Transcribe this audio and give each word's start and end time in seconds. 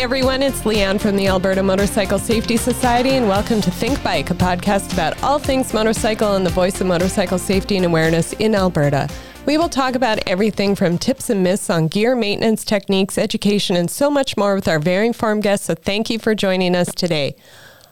Hey 0.00 0.04
everyone, 0.04 0.42
it's 0.42 0.62
Leanne 0.62 0.98
from 0.98 1.14
the 1.14 1.26
Alberta 1.26 1.62
Motorcycle 1.62 2.18
Safety 2.18 2.56
Society, 2.56 3.10
and 3.10 3.28
welcome 3.28 3.60
to 3.60 3.70
Think 3.70 4.02
Bike, 4.02 4.30
a 4.30 4.34
podcast 4.34 4.94
about 4.94 5.22
all 5.22 5.38
things 5.38 5.74
motorcycle 5.74 6.36
and 6.36 6.46
the 6.46 6.50
voice 6.50 6.80
of 6.80 6.86
motorcycle 6.86 7.36
safety 7.36 7.76
and 7.76 7.84
awareness 7.84 8.32
in 8.32 8.54
Alberta. 8.54 9.10
We 9.44 9.58
will 9.58 9.68
talk 9.68 9.94
about 9.94 10.18
everything 10.26 10.74
from 10.74 10.96
tips 10.96 11.28
and 11.28 11.42
myths 11.42 11.68
on 11.68 11.88
gear 11.88 12.16
maintenance 12.16 12.64
techniques, 12.64 13.18
education, 13.18 13.76
and 13.76 13.90
so 13.90 14.10
much 14.10 14.38
more 14.38 14.54
with 14.54 14.68
our 14.68 14.78
very 14.78 15.06
informed 15.06 15.42
guests. 15.42 15.66
So 15.66 15.74
thank 15.74 16.08
you 16.08 16.18
for 16.18 16.34
joining 16.34 16.74
us 16.74 16.94
today. 16.94 17.36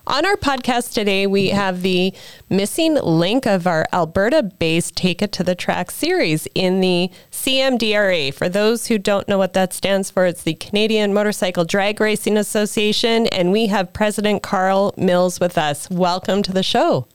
On 0.09 0.25
our 0.25 0.37
podcast 0.37 0.95
today, 0.95 1.27
we 1.27 1.49
have 1.49 1.83
the 1.83 2.15
missing 2.49 2.95
link 2.95 3.47
of 3.47 3.67
our 3.67 3.85
Alberta 3.93 4.43
based 4.43 4.97
Take 4.97 5.21
It 5.21 5.33
to 5.33 5.45
the 5.45 5.55
Track 5.55 5.91
series 5.91 6.49
in 6.55 6.81
the 6.81 7.11
CMDRA. 7.31 8.33
For 8.33 8.49
those 8.49 8.87
who 8.87 8.97
don't 8.97 9.29
know 9.29 9.37
what 9.37 9.53
that 9.53 9.75
stands 9.75 10.11
for, 10.11 10.25
it's 10.25 10.43
the 10.43 10.55
Canadian 10.55 11.13
Motorcycle 11.13 11.67
Drag 11.67 12.01
Racing 12.01 12.39
Association, 12.39 13.27
and 13.27 13.53
we 13.53 13.67
have 13.67 13.93
President 13.93 14.43
Carl 14.43 14.95
Mills 14.97 15.41
with 15.41 15.59
us. 15.59 15.91
Welcome 15.91 16.43
to 16.45 16.55
the 16.55 16.63
show. 16.63 17.07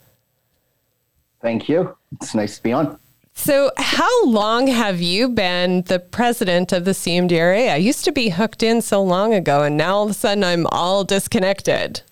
Thank 1.41 1.67
you. 1.67 1.97
It's 2.21 2.35
nice 2.35 2.57
to 2.57 2.61
be 2.61 2.73
on. 2.73 2.99
So, 3.33 3.71
how 3.77 4.25
long 4.27 4.67
have 4.67 5.01
you 5.01 5.29
been 5.29 5.81
the 5.81 5.97
president 5.97 6.71
of 6.71 6.85
the 6.85 6.91
CMDRA? 6.91 7.71
I 7.71 7.77
used 7.77 8.05
to 8.05 8.11
be 8.11 8.29
hooked 8.29 8.61
in 8.61 8.83
so 8.83 9.01
long 9.01 9.33
ago, 9.33 9.63
and 9.63 9.77
now 9.77 9.95
all 9.95 10.03
of 10.03 10.11
a 10.11 10.13
sudden 10.13 10.43
I'm 10.43 10.67
all 10.67 11.03
disconnected. 11.03 12.03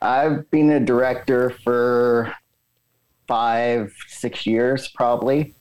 I've 0.00 0.50
been 0.50 0.70
a 0.70 0.80
director 0.80 1.50
for 1.62 2.34
five, 3.26 3.92
six 4.08 4.46
years 4.46 4.88
probably. 4.88 5.54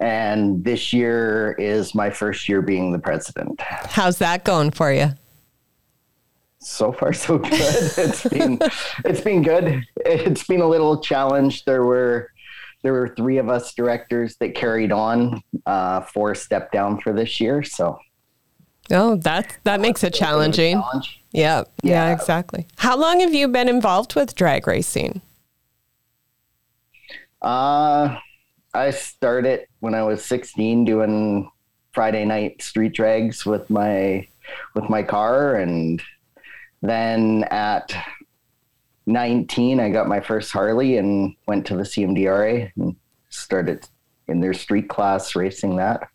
And 0.00 0.64
this 0.64 0.92
year 0.92 1.56
is 1.58 1.94
my 1.94 2.10
first 2.10 2.48
year 2.48 2.62
being 2.62 2.92
the 2.92 2.98
president. 2.98 3.60
How's 3.60 4.18
that 4.18 4.44
going 4.44 4.70
for 4.70 4.92
you? 4.92 5.08
So 6.60 6.92
far, 6.92 7.12
so 7.12 7.38
good. 7.38 7.50
it's 7.52 8.28
been 8.28 8.58
it's 9.04 9.20
been 9.20 9.42
good. 9.42 9.82
It's 9.96 10.44
been 10.44 10.60
a 10.60 10.68
little 10.68 11.00
challenge. 11.00 11.64
There 11.64 11.84
were 11.84 12.30
there 12.82 12.92
were 12.92 13.14
three 13.16 13.38
of 13.38 13.48
us 13.48 13.74
directors 13.74 14.36
that 14.36 14.54
carried 14.54 14.92
on. 14.92 15.42
Uh, 15.66 16.02
four 16.02 16.34
stepped 16.34 16.72
down 16.72 17.00
for 17.00 17.12
this 17.12 17.40
year. 17.40 17.62
So 17.64 17.98
Oh, 18.90 19.16
that 19.16 19.58
that 19.64 19.80
makes 19.80 20.02
it 20.02 20.14
challenging. 20.14 20.82
Yeah, 21.32 21.64
yeah, 21.82 22.06
yeah, 22.08 22.12
exactly. 22.12 22.66
How 22.76 22.96
long 22.96 23.20
have 23.20 23.34
you 23.34 23.48
been 23.48 23.68
involved 23.68 24.14
with 24.14 24.34
drag 24.34 24.66
racing? 24.66 25.20
Uh, 27.42 28.16
I 28.74 28.90
started 28.90 29.66
when 29.80 29.94
I 29.94 30.02
was 30.02 30.24
16 30.24 30.84
doing 30.84 31.50
Friday 31.92 32.24
night 32.24 32.62
street 32.62 32.94
drags 32.94 33.44
with 33.44 33.68
my 33.70 34.26
with 34.74 34.88
my 34.88 35.02
car 35.02 35.56
and 35.56 36.02
then 36.80 37.44
at 37.50 37.94
19 39.06 39.80
I 39.80 39.90
got 39.90 40.08
my 40.08 40.20
first 40.20 40.52
Harley 40.52 40.96
and 40.96 41.34
went 41.46 41.66
to 41.66 41.76
the 41.76 41.82
CMDRA 41.82 42.70
and 42.76 42.96
started 43.30 43.86
in 44.26 44.40
their 44.40 44.54
street 44.54 44.88
class 44.88 45.34
racing 45.34 45.76
that. 45.76 46.08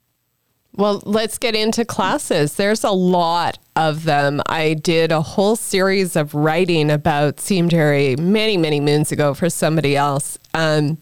Well, 0.75 1.03
let's 1.05 1.37
get 1.37 1.55
into 1.55 1.85
classes. 1.85 2.55
There's 2.55 2.83
a 2.83 2.91
lot 2.91 3.59
of 3.75 4.05
them. 4.05 4.41
I 4.47 4.73
did 4.73 5.11
a 5.11 5.21
whole 5.21 5.55
series 5.55 6.15
of 6.15 6.33
writing 6.33 6.89
about 6.89 7.37
CMDRA 7.37 8.17
many, 8.17 8.57
many 8.57 8.79
moons 8.79 9.11
ago 9.11 9.35
for 9.35 9.51
somebody 9.51 9.95
else. 9.95 10.39
Um, 10.55 10.97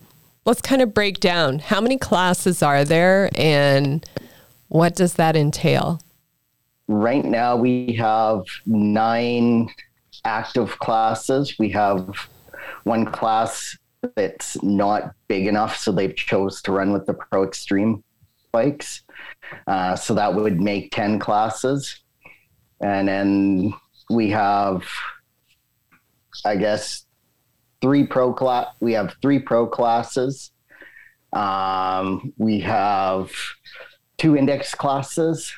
let's 0.46 0.62
kind 0.62 0.82
of 0.82 0.94
break 0.94 1.22
down 1.22 1.60
how 1.60 1.80
many 1.80 1.98
classes 1.98 2.62
are 2.62 2.84
there 2.84 3.30
and 3.36 4.06
what 4.68 4.96
does 4.96 5.14
that 5.14 5.38
entail? 5.38 6.02
Right 6.90 7.24
now, 7.24 7.56
we 7.56 7.94
have 7.94 8.44
nine 8.66 9.70
active 10.26 10.80
classes. 10.80 11.58
We 11.58 11.70
have 11.70 12.28
one 12.84 13.06
class 13.06 13.78
that's 14.16 14.62
not 14.64 15.14
big 15.30 15.48
enough, 15.48 15.78
so 15.78 15.94
they've 15.94 16.16
chose 16.16 16.62
to 16.64 16.74
run 16.74 16.92
with 16.92 17.06
the 17.06 17.14
Pro 17.14 17.44
Extreme 17.44 18.04
bikes. 18.52 19.04
Uh, 19.68 19.96
so 19.96 20.14
that 20.14 20.34
would 20.34 20.62
make 20.62 20.92
10 20.92 21.20
classes. 21.20 22.00
And 22.82 23.08
then 23.08 23.74
we 24.10 24.30
have, 24.32 24.84
I 26.46 26.56
guess, 26.56 27.06
three 27.82 28.06
pro 28.06 28.34
class. 28.34 28.68
We 28.80 28.94
have 28.94 29.16
three 29.22 29.40
pro 29.40 29.68
classes. 29.68 30.52
Um, 31.34 32.34
we 32.38 32.60
have 32.62 33.32
two 34.18 34.36
index 34.36 34.76
classes 34.76 35.54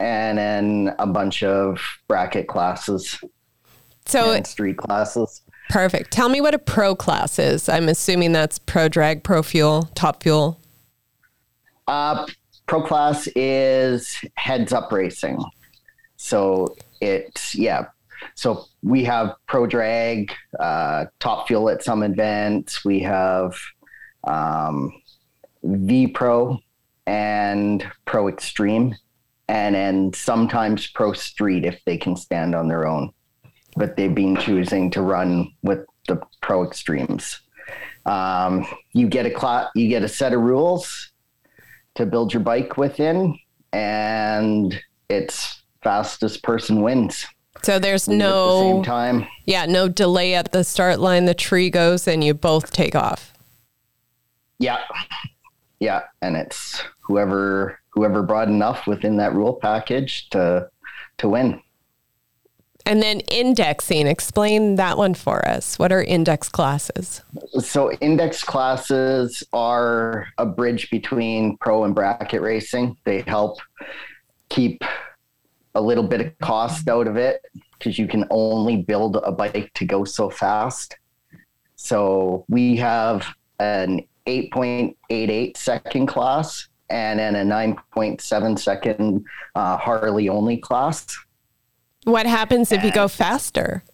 and 0.00 0.38
then 0.38 0.94
a 0.98 1.06
bunch 1.06 1.42
of 1.42 1.80
bracket 2.06 2.48
classes. 2.48 3.18
So 4.06 4.42
street 4.42 4.78
classes. 4.78 5.42
Perfect. 5.70 6.10
Tell 6.10 6.28
me 6.28 6.40
what 6.40 6.54
a 6.54 6.58
pro 6.58 6.94
class 6.94 7.38
is. 7.38 7.68
I'm 7.68 7.88
assuming 7.88 8.32
that's 8.32 8.58
pro 8.58 8.88
drag, 8.88 9.22
pro 9.22 9.42
fuel, 9.42 9.90
top 9.94 10.22
fuel. 10.22 10.60
Uh, 11.86 12.26
Pro 12.68 12.82
class 12.82 13.26
is 13.34 14.16
heads 14.34 14.74
up 14.74 14.92
racing. 14.92 15.42
So 16.16 16.76
it's, 17.00 17.54
yeah. 17.54 17.86
So 18.34 18.66
we 18.82 19.04
have 19.04 19.34
Pro 19.46 19.66
Drag, 19.66 20.32
uh, 20.60 21.06
Top 21.18 21.48
Fuel 21.48 21.70
at 21.70 21.82
some 21.82 22.02
events. 22.02 22.84
We 22.84 23.00
have 23.00 23.56
um, 24.24 24.92
V 25.62 26.08
Pro 26.08 26.58
and 27.06 27.90
Pro 28.04 28.28
Extreme, 28.28 28.94
and 29.48 29.74
then 29.74 30.12
sometimes 30.12 30.88
Pro 30.88 31.14
Street 31.14 31.64
if 31.64 31.80
they 31.86 31.96
can 31.96 32.16
stand 32.16 32.54
on 32.54 32.68
their 32.68 32.86
own. 32.86 33.12
But 33.76 33.96
they've 33.96 34.14
been 34.14 34.36
choosing 34.36 34.90
to 34.90 35.00
run 35.00 35.52
with 35.62 35.86
the 36.06 36.20
Pro 36.42 36.64
Extremes. 36.64 37.40
Um, 38.04 38.66
you 38.92 39.08
get 39.08 39.24
a 39.24 39.30
cl- 39.30 39.70
you 39.74 39.88
get 39.88 40.02
a 40.02 40.08
set 40.08 40.34
of 40.34 40.40
rules 40.40 41.12
to 41.94 42.06
build 42.06 42.32
your 42.32 42.42
bike 42.42 42.76
within, 42.76 43.38
and 43.72 44.80
it's 45.08 45.62
fastest 45.82 46.42
person 46.42 46.82
wins. 46.82 47.26
So 47.62 47.78
there's 47.78 48.08
no 48.08 48.58
the 48.58 48.74
same 48.74 48.82
time. 48.84 49.26
Yeah, 49.46 49.66
no 49.66 49.88
delay 49.88 50.34
at 50.34 50.52
the 50.52 50.64
start 50.64 51.00
line. 51.00 51.24
The 51.24 51.34
tree 51.34 51.70
goes, 51.70 52.06
and 52.06 52.22
you 52.22 52.34
both 52.34 52.70
take 52.70 52.94
off. 52.94 53.32
Yeah, 54.58 54.78
yeah, 55.80 56.02
and 56.22 56.36
it's 56.36 56.82
whoever 57.00 57.80
whoever 57.90 58.22
brought 58.22 58.48
enough 58.48 58.86
within 58.86 59.16
that 59.16 59.34
rule 59.34 59.54
package 59.54 60.28
to 60.30 60.68
to 61.18 61.28
win. 61.28 61.60
And 62.88 63.02
then 63.02 63.20
indexing, 63.20 64.06
explain 64.06 64.76
that 64.76 64.96
one 64.96 65.12
for 65.12 65.46
us. 65.46 65.78
What 65.78 65.92
are 65.92 66.02
index 66.02 66.48
classes? 66.48 67.20
So, 67.58 67.92
index 67.92 68.42
classes 68.42 69.42
are 69.52 70.28
a 70.38 70.46
bridge 70.46 70.88
between 70.88 71.58
pro 71.58 71.84
and 71.84 71.94
bracket 71.94 72.40
racing. 72.40 72.96
They 73.04 73.20
help 73.20 73.58
keep 74.48 74.82
a 75.74 75.80
little 75.82 76.02
bit 76.08 76.22
of 76.22 76.38
cost 76.38 76.88
out 76.88 77.06
of 77.06 77.18
it 77.18 77.44
because 77.78 77.98
you 77.98 78.08
can 78.08 78.24
only 78.30 78.76
build 78.76 79.16
a 79.16 79.32
bike 79.32 79.70
to 79.74 79.84
go 79.84 80.04
so 80.04 80.30
fast. 80.30 80.96
So, 81.76 82.46
we 82.48 82.74
have 82.76 83.26
an 83.58 84.00
8.88 84.26 85.58
second 85.58 86.06
class 86.06 86.68
and 86.88 87.18
then 87.18 87.36
a 87.36 87.44
9.7 87.44 88.58
second 88.58 89.26
uh, 89.54 89.76
Harley 89.76 90.30
only 90.30 90.56
class. 90.56 91.06
What 92.08 92.24
happens 92.24 92.72
if 92.72 92.82
you 92.82 92.90
go 92.90 93.06
faster? 93.06 93.84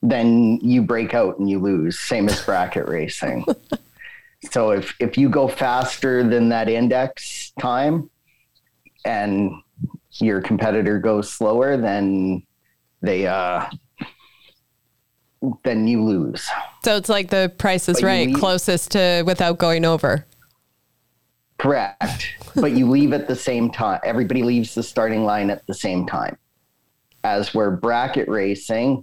Then 0.00 0.58
you 0.62 0.80
break 0.80 1.12
out 1.12 1.38
and 1.38 1.48
you 1.48 1.58
lose, 1.58 1.98
same 1.98 2.26
as 2.28 2.42
bracket 2.42 2.88
racing. 2.88 3.44
So 4.50 4.72
if 4.72 4.92
if 4.98 5.16
you 5.16 5.28
go 5.28 5.46
faster 5.46 6.28
than 6.28 6.48
that 6.48 6.68
index 6.68 7.52
time 7.60 8.10
and 9.04 9.52
your 10.14 10.40
competitor 10.40 10.98
goes 10.98 11.30
slower, 11.30 11.76
then 11.76 12.42
they 13.02 13.28
uh 13.28 13.70
then 15.62 15.86
you 15.86 16.02
lose. 16.02 16.44
So 16.82 16.96
it's 16.96 17.08
like 17.08 17.30
the 17.30 17.52
price 17.56 17.88
is 17.88 18.00
but 18.00 18.06
right, 18.06 18.26
leave, 18.26 18.36
closest 18.36 18.90
to 18.90 19.22
without 19.24 19.58
going 19.58 19.84
over. 19.84 20.26
Correct. 21.58 22.26
but 22.56 22.72
you 22.72 22.90
leave 22.90 23.12
at 23.12 23.28
the 23.28 23.36
same 23.36 23.70
time. 23.70 24.00
Everybody 24.02 24.42
leaves 24.42 24.74
the 24.74 24.82
starting 24.82 25.22
line 25.22 25.50
at 25.50 25.64
the 25.68 25.74
same 25.74 26.04
time 26.04 26.36
as 27.24 27.54
we're 27.54 27.70
bracket 27.70 28.28
racing, 28.28 29.02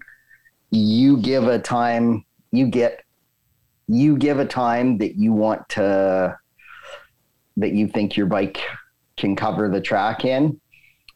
you 0.72 1.18
give 1.18 1.48
a 1.48 1.60
time, 1.60 2.26
you 2.52 2.68
get, 2.68 3.04
you 3.88 4.18
give 4.18 4.40
a 4.40 4.46
time 4.46 4.98
that 5.00 5.16
you 5.16 5.34
want 5.34 5.68
to, 5.70 6.38
that 7.58 7.72
you 7.74 7.88
think 7.88 8.16
your 8.16 8.28
bike 8.28 8.62
can 9.18 9.36
cover 9.36 9.70
the 9.70 9.82
track 9.82 10.26
in. 10.26 10.60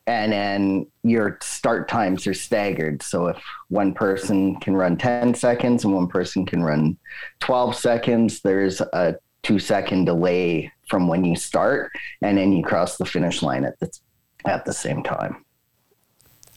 And 0.05 0.33
then 0.33 0.87
your 1.03 1.37
start 1.41 1.87
times 1.87 2.27
are 2.27 2.33
staggered. 2.33 3.01
So 3.01 3.27
if 3.27 3.41
one 3.69 3.93
person 3.93 4.59
can 4.59 4.75
run 4.75 4.97
10 4.97 5.33
seconds 5.33 5.85
and 5.85 5.93
one 5.93 6.07
person 6.07 6.45
can 6.45 6.61
run 6.61 6.97
12 7.39 7.75
seconds, 7.75 8.41
there's 8.41 8.81
a 8.81 9.15
two 9.43 9.59
second 9.59 10.05
delay 10.05 10.71
from 10.89 11.07
when 11.07 11.23
you 11.23 11.35
start 11.35 11.91
and 12.21 12.37
then 12.37 12.51
you 12.51 12.63
cross 12.63 12.97
the 12.97 13.05
finish 13.05 13.41
line 13.41 13.63
at 13.63 13.79
the, 13.79 13.97
at 14.45 14.65
the 14.65 14.73
same 14.73 15.03
time. 15.03 15.42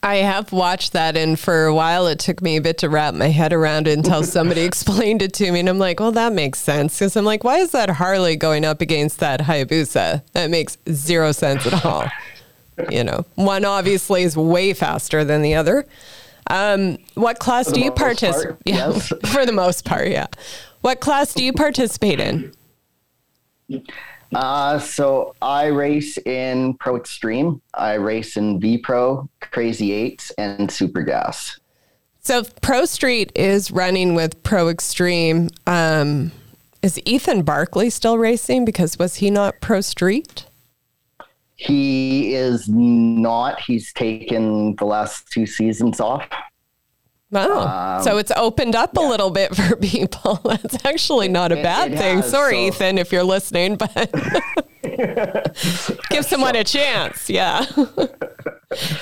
I 0.03 0.17
have 0.17 0.53
watched 0.53 0.93
that, 0.93 1.17
and 1.17 1.39
for 1.39 1.65
a 1.65 1.75
while 1.75 2.07
it 2.07 2.19
took 2.19 2.41
me 2.41 2.57
a 2.57 2.61
bit 2.61 2.79
to 2.79 2.89
wrap 2.89 3.15
my 3.15 3.29
head 3.29 3.53
around 3.53 3.89
it 3.89 3.97
until 3.97 4.23
somebody 4.25 4.61
explained 4.63 5.23
it 5.23 5.33
to 5.35 5.51
me. 5.51 5.61
And 5.61 5.69
I'm 5.69 5.79
like, 5.79 5.99
well, 6.01 6.13
that 6.13 6.33
makes 6.33 6.59
sense. 6.61 6.99
Because 6.99 7.17
I'm 7.17 7.25
like, 7.25 7.43
why 7.45 7.59
is 7.59 7.73
that 7.73 7.91
Harley 7.91 8.37
going 8.37 8.65
up 8.65 8.81
against 8.81 9.19
that 9.21 9.41
Hayabusa? 9.41 10.23
That 10.33 10.51
makes 10.51 10.79
zero 10.91 11.33
sense 11.33 11.67
at 11.67 11.85
all. 11.85 12.07
you 12.91 13.03
know, 13.03 13.25
one 13.35 13.65
obviously 13.65 14.23
is 14.23 14.37
way 14.37 14.75
faster 14.75 15.25
than 15.25 15.43
the 15.43 15.55
other. 15.55 15.87
Um, 16.49 16.99
what 17.15 17.39
class 17.41 17.73
do 17.73 17.81
you 17.81 17.91
participate? 17.91 18.57
Yeah, 18.65 18.91
yes. 18.91 19.13
for 19.33 19.45
the 19.45 19.53
most 19.53 19.85
part, 19.85 20.09
yeah. 20.09 20.27
What 20.83 21.01
class 21.01 21.35
do 21.35 21.43
you 21.43 21.53
participate 21.53 22.21
in? 22.21 22.53
Uh, 24.35 24.79
so 24.79 25.35
I 25.41 25.67
race 25.67 26.19
in 26.19 26.75
Pro 26.75 26.97
Extreme. 26.97 27.63
I 27.75 27.95
race 27.95 28.37
in 28.37 28.61
V 28.61 28.79
Pro, 28.79 29.29
Crazy 29.41 29.93
Eights, 29.93 30.31
and 30.39 30.71
Super 30.71 31.03
Gas. 31.03 31.59
So 32.21 32.43
Pro 32.61 32.87
Street 32.87 33.31
is 33.37 33.71
running 33.71 34.15
with 34.15 34.43
Pro 34.43 34.69
Extreme. 34.69 35.51
Um, 35.67 36.33
is 36.83 37.01
Ethan 37.05 37.43
Barkley 37.43 37.89
still 37.91 38.19
racing? 38.19 38.65
Because 38.65 38.99
was 38.99 39.17
he 39.17 39.31
not 39.31 39.61
Pro 39.61 39.81
Street? 39.81 40.47
He 41.55 42.35
is 42.35 42.69
not. 42.69 43.61
He's 43.61 43.93
taken 43.93 44.77
the 44.77 44.85
last 44.85 45.31
two 45.31 45.47
seasons 45.47 46.01
off. 46.01 46.29
Oh, 47.33 47.61
um, 47.61 48.03
so 48.03 48.19
it's 48.19 48.31
opened 48.37 48.77
up 48.77 48.93
yeah. 48.95 49.07
a 49.07 49.09
little 49.09 49.31
bit 49.31 49.55
for 49.55 49.77
people. 49.81 50.41
That's 50.45 50.85
actually 50.85 51.29
not 51.29 51.53
a 51.53 51.57
bad 51.57 51.93
it, 51.93 51.99
thing. 51.99 52.19
Has, 52.19 52.31
Sorry, 52.31 52.55
so. 52.55 52.69
Ethan, 52.69 52.99
if 52.99 53.13
you're 53.13 53.25
listening, 53.25 53.77
but 53.77 54.13
give 56.11 56.25
someone 56.25 56.55
so. 56.55 56.61
a 56.61 56.65
chance. 56.65 57.29
Yeah. 57.29 57.67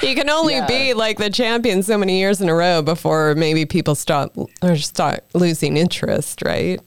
you 0.02 0.14
can 0.14 0.30
only 0.30 0.54
yeah. 0.54 0.66
be 0.66 0.94
like 0.94 1.18
the 1.18 1.30
champion 1.30 1.82
so 1.82 1.98
many 1.98 2.18
years 2.18 2.40
in 2.40 2.48
a 2.48 2.54
row 2.54 2.80
before 2.80 3.34
maybe 3.34 3.66
people 3.66 3.94
stop 3.94 4.34
or 4.62 4.76
start 4.76 5.24
losing 5.34 5.76
interest, 5.76 6.42
right? 6.42 6.80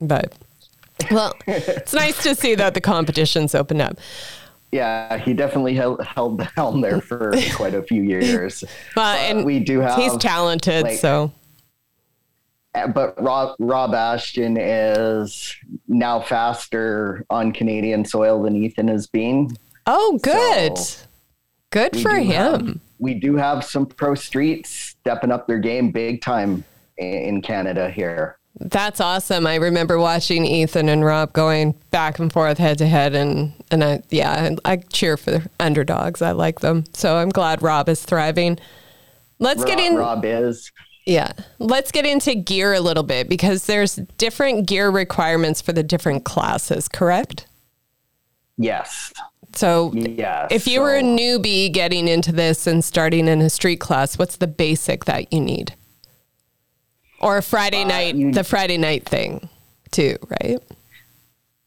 But 0.00 0.34
well, 1.10 1.34
it's 1.46 1.94
nice 1.94 2.22
to 2.24 2.34
see 2.34 2.54
that 2.56 2.74
the 2.74 2.80
competition's 2.80 3.54
opened 3.54 3.82
up. 3.82 3.98
Yeah, 4.72 5.18
he 5.18 5.34
definitely 5.34 5.74
held, 5.74 6.02
held 6.04 6.38
the 6.38 6.44
helm 6.44 6.80
there 6.80 7.00
for 7.00 7.32
quite 7.54 7.74
a 7.74 7.82
few 7.82 8.02
years. 8.02 8.64
Well, 8.96 9.16
and 9.16 9.44
we 9.44 9.60
do 9.60 9.80
have 9.80 9.96
he's 9.96 10.16
talented, 10.16 10.84
like, 10.84 10.98
so. 10.98 11.32
Uh, 12.74 12.86
but 12.88 13.20
Rob, 13.20 13.56
Rob 13.58 13.94
Ashton 13.94 14.56
is 14.56 15.54
now 15.88 16.20
faster 16.20 17.24
on 17.30 17.52
Canadian 17.52 18.04
soil 18.04 18.42
than 18.42 18.56
Ethan 18.56 18.88
has 18.88 19.06
been. 19.06 19.56
Oh, 19.86 20.18
good. 20.22 20.78
So 20.78 21.06
good 21.70 22.00
for 22.00 22.16
him. 22.16 22.66
Have, 22.66 22.80
we 22.98 23.14
do 23.14 23.36
have 23.36 23.64
some 23.64 23.86
pro 23.86 24.14
streets 24.14 24.70
stepping 24.70 25.32
up 25.32 25.46
their 25.46 25.58
game 25.58 25.90
big 25.90 26.20
time 26.20 26.64
in 26.98 27.42
Canada 27.42 27.90
here. 27.90 28.38
That's 28.60 29.00
awesome. 29.00 29.46
I 29.46 29.54
remember 29.54 29.98
watching 29.98 30.44
Ethan 30.44 30.90
and 30.90 31.02
Rob 31.02 31.32
going 31.32 31.74
back 31.90 32.18
and 32.18 32.30
forth 32.30 32.58
head 32.58 32.78
to 32.78 32.86
head 32.86 33.14
and 33.14 33.54
and 33.70 33.82
I 33.82 34.02
yeah, 34.10 34.50
I 34.66 34.76
cheer 34.76 35.16
for 35.16 35.30
the 35.30 35.50
underdogs. 35.58 36.20
I 36.20 36.32
like 36.32 36.60
them. 36.60 36.84
So 36.92 37.16
I'm 37.16 37.30
glad 37.30 37.62
Rob 37.62 37.88
is 37.88 38.04
thriving. 38.04 38.58
Let's 39.38 39.60
Rob, 39.60 39.68
get 39.68 39.80
in 39.80 39.96
Rob 39.96 40.24
is. 40.24 40.70
Yeah. 41.06 41.32
Let's 41.58 41.90
get 41.90 42.04
into 42.04 42.34
gear 42.34 42.74
a 42.74 42.80
little 42.80 43.02
bit 43.02 43.28
because 43.28 43.64
there's 43.64 43.96
different 44.18 44.68
gear 44.68 44.90
requirements 44.90 45.62
for 45.62 45.72
the 45.72 45.82
different 45.82 46.24
classes, 46.24 46.86
correct? 46.86 47.46
Yes. 48.58 49.12
So, 49.54 49.92
yes. 49.94 50.48
if 50.52 50.66
you 50.66 50.76
so, 50.76 50.82
were 50.82 50.96
a 50.96 51.02
newbie 51.02 51.72
getting 51.72 52.06
into 52.06 52.30
this 52.30 52.66
and 52.66 52.84
starting 52.84 53.26
in 53.26 53.40
a 53.40 53.50
street 53.50 53.80
class, 53.80 54.18
what's 54.18 54.36
the 54.36 54.46
basic 54.46 55.06
that 55.06 55.32
you 55.32 55.40
need? 55.40 55.74
Or 57.20 57.38
a 57.38 57.42
Friday 57.42 57.82
uh, 57.82 57.88
night, 57.88 58.32
the 58.32 58.44
Friday 58.44 58.78
night 58.78 59.04
thing 59.04 59.48
too, 59.90 60.16
right? 60.42 60.58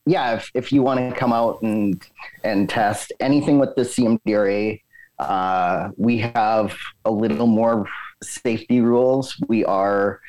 Yeah, 0.06 0.36
if, 0.36 0.52
if 0.54 0.72
you 0.74 0.82
want 0.82 1.00
to 1.00 1.16
come 1.16 1.32
out 1.32 1.62
and 1.62 2.02
and 2.44 2.70
test 2.70 3.14
anything 3.20 3.60
with 3.60 3.76
the 3.76 3.84
CMDRA, 3.84 4.82
uh, 5.20 5.90
we 5.96 6.18
have 6.18 6.76
a 7.06 7.12
little 7.12 7.48
more 7.48 7.88
safety 8.22 8.82
rules. 8.82 9.38
We 9.48 9.64
are 9.66 10.20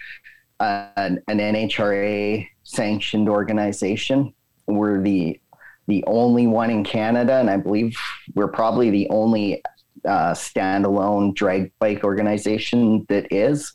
an, 0.60 1.22
an 1.28 1.38
NHRA 1.38 2.48
sanctioned 2.62 3.28
organization. 3.28 4.32
We're 4.66 5.02
the 5.02 5.40
the 5.86 6.04
only 6.06 6.46
one 6.46 6.70
in 6.70 6.82
Canada, 6.82 7.34
and 7.34 7.50
I 7.50 7.58
believe 7.58 7.96
we're 8.34 8.48
probably 8.48 8.90
the 8.90 9.08
only 9.10 9.62
uh, 10.04 10.32
standalone 10.32 11.34
drag 11.34 11.72
bike 11.78 12.04
organization 12.04 13.04
that 13.08 13.30
is 13.32 13.74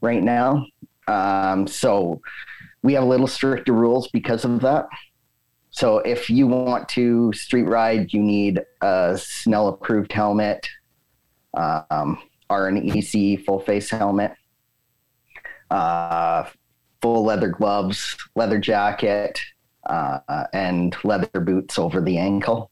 right 0.00 0.22
now. 0.22 0.66
Um, 1.06 1.66
so 1.66 2.20
we 2.82 2.94
have 2.94 3.02
a 3.02 3.06
little 3.06 3.26
stricter 3.26 3.72
rules 3.72 4.08
because 4.08 4.44
of 4.44 4.60
that. 4.60 4.86
So 5.70 5.98
if 5.98 6.30
you 6.30 6.46
want 6.46 6.88
to 6.90 7.32
street 7.32 7.64
ride, 7.64 8.12
you 8.12 8.20
need 8.20 8.60
a 8.80 9.18
Snell 9.20 9.68
approved 9.68 10.12
helmet, 10.12 10.68
um, 11.54 12.18
or 12.50 12.68
an 12.68 12.90
EC 12.90 13.44
full 13.44 13.60
face 13.60 13.90
helmet, 13.90 14.32
uh, 15.70 16.48
full 17.02 17.24
leather 17.24 17.48
gloves, 17.48 18.16
leather 18.34 18.58
jacket, 18.58 19.38
uh, 19.86 20.44
and 20.52 20.96
leather 21.04 21.40
boots 21.40 21.78
over 21.78 22.00
the 22.00 22.18
ankle. 22.18 22.70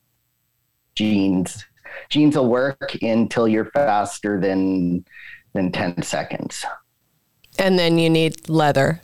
Jeans, 0.95 1.65
jeans 2.09 2.35
will 2.35 2.49
work 2.49 2.95
until 3.01 3.47
you're 3.47 3.71
faster 3.71 4.39
than 4.39 5.05
than 5.53 5.71
ten 5.71 6.01
seconds. 6.01 6.65
And 7.59 7.77
then 7.77 7.97
you 7.97 8.09
need 8.09 8.49
leather. 8.49 9.01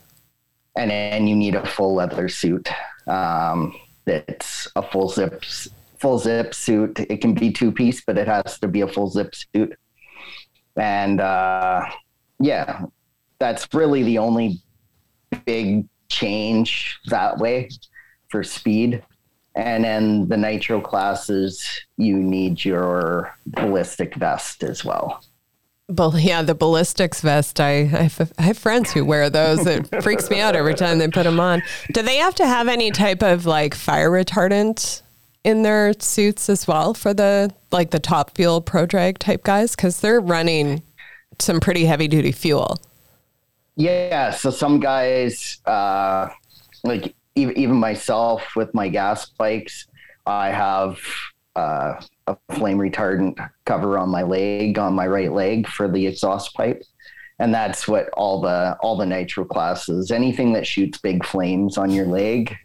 And 0.76 0.92
then 0.92 1.28
you 1.28 1.36
need 1.36 1.56
a 1.56 1.66
full 1.66 1.96
leather 1.96 2.30
suit. 2.30 2.70
Um, 3.08 3.76
it's 4.06 4.68
a 4.76 4.82
full 4.82 5.10
zip, 5.10 5.44
full 6.00 6.20
zip 6.20 6.54
suit. 6.54 7.00
It 7.00 7.22
can 7.22 7.34
be 7.34 7.52
two 7.52 7.72
piece, 7.72 8.02
but 8.06 8.18
it 8.18 8.28
has 8.28 8.60
to 8.60 8.68
be 8.68 8.82
a 8.82 8.88
full 8.88 9.10
zip 9.10 9.34
suit. 9.36 9.78
And 10.76 11.22
uh, 11.22 11.86
yeah, 12.40 12.86
that's 13.40 13.68
really 13.74 14.04
the 14.04 14.18
only 14.18 14.62
big 15.46 15.88
change 16.10 17.00
that 17.08 17.38
way 17.38 17.70
for 18.30 18.44
speed. 18.44 19.04
And 19.56 19.84
then 19.84 20.28
the 20.28 20.38
nitro 20.38 20.82
classes, 20.82 21.64
you 21.98 22.18
need 22.18 22.66
your 22.66 23.38
ballistic 23.46 24.16
vest 24.16 24.64
as 24.64 24.84
well. 24.84 25.24
Well, 25.90 26.18
yeah, 26.18 26.42
the 26.42 26.56
ballistics 26.56 27.22
vest. 27.22 27.60
I, 27.60 27.72
I, 27.72 27.84
have, 27.84 28.34
I 28.38 28.42
have 28.44 28.58
friends 28.58 28.94
who 28.94 29.04
wear 29.04 29.30
those. 29.30 29.66
It 29.68 29.88
freaks 30.04 30.30
me 30.30 30.40
out 30.40 30.56
every 30.56 30.76
time 30.76 30.98
they 30.98 31.10
put 31.10 31.24
them 31.24 31.40
on. 31.40 31.62
Do 31.92 32.02
they 32.02 32.18
have 32.18 32.36
to 32.36 32.48
have 32.48 32.68
any 32.68 32.90
type 32.90 33.22
of 33.22 33.46
like 33.46 33.76
fire 33.76 34.10
retardant 34.10 35.02
in 35.44 35.64
their 35.64 35.94
suits 36.00 36.50
as 36.50 36.68
well 36.68 36.94
for 36.94 37.14
the 37.14 37.54
like 37.72 37.92
the 37.92 38.00
top 38.00 38.36
fuel 38.36 38.62
pro 38.62 38.86
drag 38.86 39.20
type 39.20 39.44
guys? 39.44 39.76
Because 39.76 40.00
they're 40.00 40.22
running 40.22 40.82
some 41.40 41.60
pretty 41.60 41.86
heavy 41.86 42.08
duty 42.08 42.32
fuel. 42.32 42.80
Yeah. 43.76 44.32
So 44.32 44.52
some 44.52 44.80
guys, 44.80 45.60
uh, 45.66 46.30
like 46.86 47.14
even 47.36 47.76
myself 47.76 48.56
with 48.56 48.74
my 48.74 48.88
gas 48.88 49.26
bikes, 49.26 49.88
I 50.26 50.50
have 50.50 50.98
uh, 51.58 52.02
a 52.28 52.38
flame 52.52 52.78
retardant 52.78 53.50
cover 53.66 53.98
on 53.98 54.10
my 54.10 54.24
leg, 54.24 54.78
on 54.78 54.94
my 54.94 55.08
right 55.08 55.32
leg 55.32 55.68
for 55.68 55.88
the 55.88 56.08
exhaust 56.08 56.54
pipe. 56.54 56.84
And 57.40 57.54
that's 57.54 57.88
what 57.88 58.10
all 58.14 58.42
the 58.42 58.78
all 58.82 58.96
the 58.96 59.06
nitro 59.06 59.44
classes, 59.44 60.12
anything 60.12 60.54
that 60.54 60.68
shoots 60.68 61.00
big 61.00 61.26
flames 61.26 61.78
on 61.78 61.90
your 61.90 62.06
leg, 62.06 62.56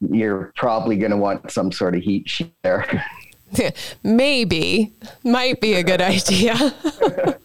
you're 0.00 0.52
probably 0.56 0.96
going 0.96 1.12
to 1.12 1.16
want 1.16 1.50
some 1.50 1.70
sort 1.70 1.94
of 1.94 2.02
heat 2.02 2.28
sheet 2.28 2.52
there. 2.62 3.04
Maybe, 4.02 4.92
might 5.24 5.60
be 5.60 5.74
a 5.74 5.82
good 5.82 6.00
idea. 6.00 6.54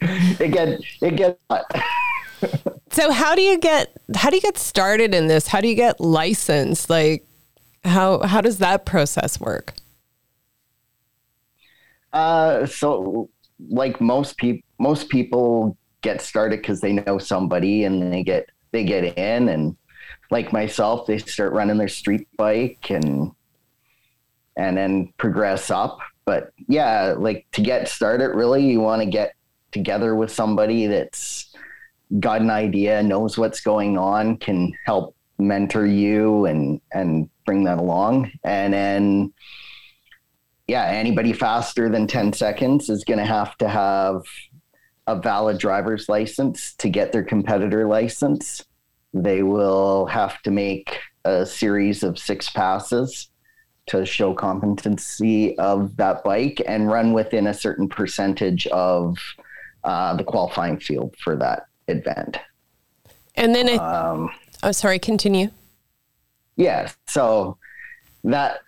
it 0.00 0.52
get 0.52 0.80
it 1.00 1.16
get. 1.16 1.38
so 2.90 3.10
how 3.10 3.34
do 3.34 3.42
you 3.42 3.58
get 3.58 3.92
how 4.14 4.30
do 4.30 4.36
you 4.36 4.42
get 4.42 4.58
started 4.58 5.14
in 5.14 5.26
this? 5.26 5.48
How 5.48 5.60
do 5.60 5.68
you 5.68 5.74
get 5.74 6.00
licensed? 6.00 6.90
Like, 6.90 7.26
how 7.84 8.20
how 8.22 8.40
does 8.40 8.58
that 8.58 8.84
process 8.84 9.40
work? 9.40 9.74
Uh, 12.12 12.66
so 12.66 13.28
like 13.68 14.00
most 14.00 14.36
people, 14.36 14.62
most 14.78 15.08
people 15.08 15.76
get 16.02 16.20
started 16.20 16.60
because 16.60 16.80
they 16.80 16.92
know 16.92 17.18
somebody 17.18 17.84
and 17.84 18.12
they 18.12 18.22
get 18.22 18.48
they 18.72 18.84
get 18.84 19.16
in 19.18 19.48
and 19.48 19.76
like 20.30 20.52
myself, 20.52 21.06
they 21.06 21.18
start 21.18 21.52
running 21.52 21.78
their 21.78 21.88
street 21.88 22.28
bike 22.36 22.90
and 22.90 23.32
and 24.56 24.76
then 24.76 25.12
progress 25.18 25.70
up. 25.70 25.98
But 26.24 26.52
yeah, 26.68 27.14
like 27.16 27.46
to 27.52 27.60
get 27.60 27.88
started, 27.88 28.34
really, 28.34 28.64
you 28.64 28.80
want 28.80 29.02
to 29.02 29.08
get 29.08 29.34
together 29.70 30.14
with 30.14 30.32
somebody 30.32 30.86
that's 30.86 31.54
got 32.20 32.40
an 32.40 32.50
idea, 32.50 33.02
knows 33.02 33.38
what's 33.38 33.60
going 33.60 33.98
on, 33.98 34.36
can 34.38 34.72
help 34.84 35.14
mentor 35.38 35.86
you 35.86 36.46
and 36.46 36.80
and 36.92 37.28
bring 37.44 37.64
that 37.64 37.78
along, 37.78 38.30
and 38.42 38.72
then 38.72 39.32
yeah, 40.68 40.84
anybody 40.86 41.32
faster 41.32 41.88
than 41.88 42.06
10 42.06 42.32
seconds 42.32 42.90
is 42.90 43.04
going 43.04 43.18
to 43.18 43.24
have 43.24 43.56
to 43.58 43.68
have 43.68 44.22
a 45.06 45.14
valid 45.14 45.58
driver's 45.58 46.08
license 46.08 46.74
to 46.74 46.88
get 46.88 47.12
their 47.12 47.22
competitor 47.22 47.86
license. 47.86 48.64
They 49.14 49.42
will 49.42 50.06
have 50.06 50.42
to 50.42 50.50
make 50.50 50.98
a 51.24 51.46
series 51.46 52.02
of 52.02 52.18
six 52.18 52.50
passes 52.50 53.28
to 53.86 54.04
show 54.04 54.34
competency 54.34 55.56
of 55.58 55.96
that 55.96 56.24
bike 56.24 56.60
and 56.66 56.88
run 56.88 57.12
within 57.12 57.46
a 57.46 57.54
certain 57.54 57.88
percentage 57.88 58.66
of 58.68 59.16
uh, 59.84 60.16
the 60.16 60.24
qualifying 60.24 60.80
field 60.80 61.14
for 61.22 61.36
that 61.36 61.66
event. 61.86 62.38
And 63.36 63.54
then, 63.54 63.68
I, 63.68 63.74
um, 63.76 64.30
oh, 64.64 64.72
sorry, 64.72 64.98
continue. 64.98 65.50
Yeah, 66.56 66.90
so 67.06 67.58
that 68.24 68.60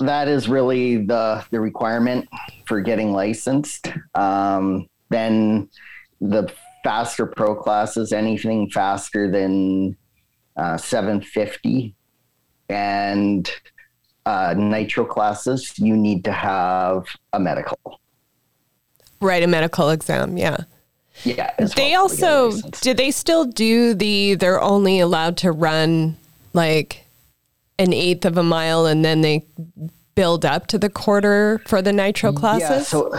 that 0.00 0.28
is 0.28 0.48
really 0.48 1.04
the 1.04 1.44
the 1.50 1.60
requirement 1.60 2.28
for 2.66 2.80
getting 2.80 3.12
licensed. 3.12 3.92
Um, 4.14 4.88
then 5.10 5.68
the 6.20 6.52
faster 6.84 7.26
pro 7.26 7.54
classes, 7.54 8.12
anything 8.12 8.70
faster 8.70 9.30
than 9.30 9.96
uh, 10.56 10.76
750, 10.76 11.94
and 12.68 13.50
uh, 14.26 14.54
nitro 14.56 15.04
classes, 15.04 15.78
you 15.78 15.96
need 15.96 16.24
to 16.24 16.32
have 16.32 17.06
a 17.32 17.40
medical. 17.40 17.78
Right, 19.20 19.42
a 19.42 19.46
medical 19.46 19.90
exam. 19.90 20.36
Yeah. 20.36 20.64
Yeah. 21.24 21.52
They 21.58 21.92
well 21.92 22.02
also 22.02 22.52
do 22.80 22.94
they 22.94 23.10
still 23.10 23.44
do 23.44 23.92
the 23.94 24.36
they're 24.36 24.60
only 24.60 25.00
allowed 25.00 25.36
to 25.38 25.50
run 25.50 26.16
like 26.52 27.04
an 27.78 27.92
eighth 27.92 28.24
of 28.24 28.36
a 28.36 28.42
mile 28.42 28.86
and 28.86 29.04
then 29.04 29.20
they 29.20 29.46
build 30.14 30.44
up 30.44 30.66
to 30.68 30.78
the 30.78 30.90
quarter 30.90 31.60
for 31.66 31.80
the 31.80 31.92
nitro 31.92 32.32
classes? 32.32 32.70
Yeah, 32.70 32.82
so 32.82 33.18